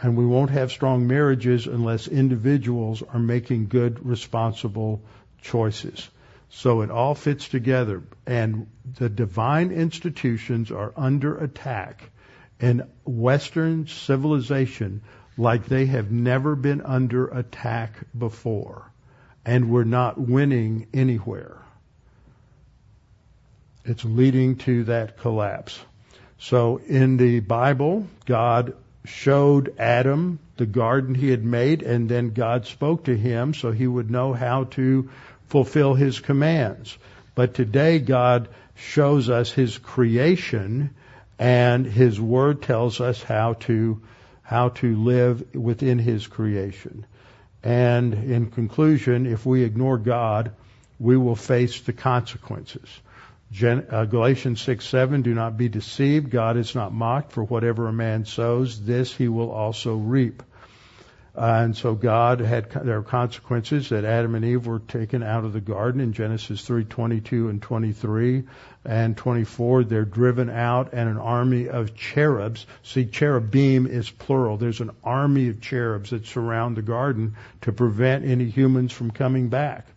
[0.02, 5.02] and we won't have strong marriages unless individuals are making good, responsible
[5.42, 6.10] choices.
[6.56, 8.04] So it all fits together.
[8.28, 8.68] And
[9.00, 12.12] the divine institutions are under attack
[12.60, 15.02] in Western civilization
[15.36, 18.92] like they have never been under attack before.
[19.44, 21.58] And we're not winning anywhere.
[23.84, 25.78] It's leading to that collapse.
[26.38, 28.76] So in the Bible, God
[29.06, 33.88] showed Adam the garden he had made, and then God spoke to him so he
[33.88, 35.10] would know how to
[35.54, 36.98] fulfill his commands.
[37.36, 40.90] But today God shows us his creation
[41.38, 44.02] and his word tells us how to
[44.42, 47.06] how to live within his creation.
[47.64, 50.54] And in conclusion, if we ignore God,
[51.00, 52.90] we will face the consequences.
[53.52, 56.32] Gen, uh, Galatians 6, 7, do not be deceived.
[56.32, 60.42] God is not mocked for whatever a man sows, this he will also reap.
[61.36, 65.54] And so God had there are consequences that Adam and Eve were taken out of
[65.54, 68.44] the garden in Genesis 3:22 and 23
[68.86, 69.84] and 24.
[69.84, 72.68] They're driven out, and an army of cherubs.
[72.84, 74.58] See, cherubim is plural.
[74.58, 79.50] There's an army of cherubs that surround the garden to prevent any humans from coming
[79.50, 79.88] back.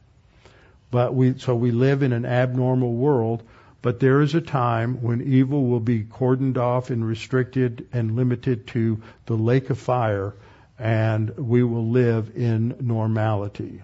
[0.90, 3.42] But we so we live in an abnormal world.
[3.82, 8.66] But there is a time when evil will be cordoned off and restricted and limited
[8.68, 10.32] to the lake of fire
[10.78, 13.82] and we will live in normality.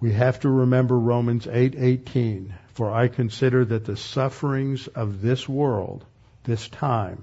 [0.00, 6.04] We have to remember Romans 8:18, for I consider that the sufferings of this world,
[6.44, 7.22] this time,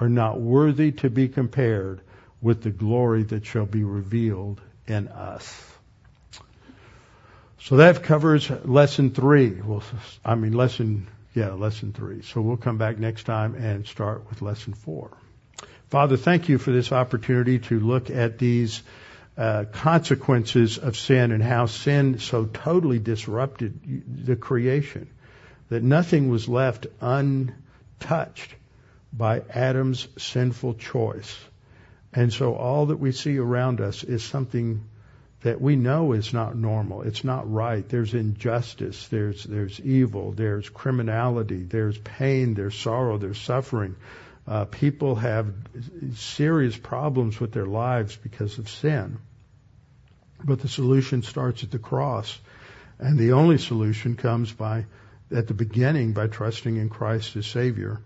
[0.00, 2.00] are not worthy to be compared
[2.42, 5.72] with the glory that shall be revealed in us.
[7.60, 9.60] So that covers lesson three.
[9.60, 9.82] Well,
[10.24, 12.22] I mean lesson, yeah, lesson three.
[12.22, 15.10] So we'll come back next time and start with lesson four.
[15.88, 18.82] Father, thank you for this opportunity to look at these
[19.36, 23.78] uh, consequences of sin and how sin so totally disrupted
[24.24, 25.08] the creation
[25.68, 28.54] that nothing was left untouched
[29.12, 31.36] by Adam's sinful choice.
[32.12, 34.84] And so all that we see around us is something
[35.42, 37.02] that we know is not normal.
[37.02, 37.88] It's not right.
[37.88, 39.06] There's injustice.
[39.08, 40.32] There's, there's evil.
[40.32, 41.62] There's criminality.
[41.62, 42.54] There's pain.
[42.54, 43.18] There's sorrow.
[43.18, 43.94] There's suffering.
[44.46, 45.52] Uh, people have
[46.14, 49.18] serious problems with their lives because of sin.
[50.44, 52.38] But the solution starts at the cross.
[52.98, 54.86] And the only solution comes by,
[55.34, 58.00] at the beginning, by trusting in Christ as Savior.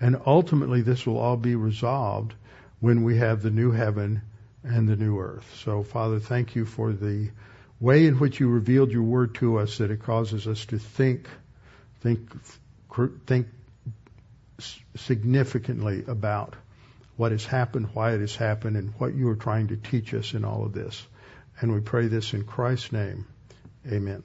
[0.00, 2.34] And ultimately, this will all be resolved
[2.78, 4.22] when we have the new heaven
[4.62, 5.60] and the new earth.
[5.64, 7.30] So, Father, thank you for the
[7.80, 11.28] way in which you revealed your word to us that it causes us to think,
[12.00, 12.30] think,
[13.26, 13.46] think
[14.96, 16.54] significantly about
[17.16, 20.32] what has happened, why it has happened, and what you are trying to teach us
[20.34, 21.06] in all of this.
[21.60, 23.26] And we pray this in Christ's name.
[23.86, 24.22] Amen.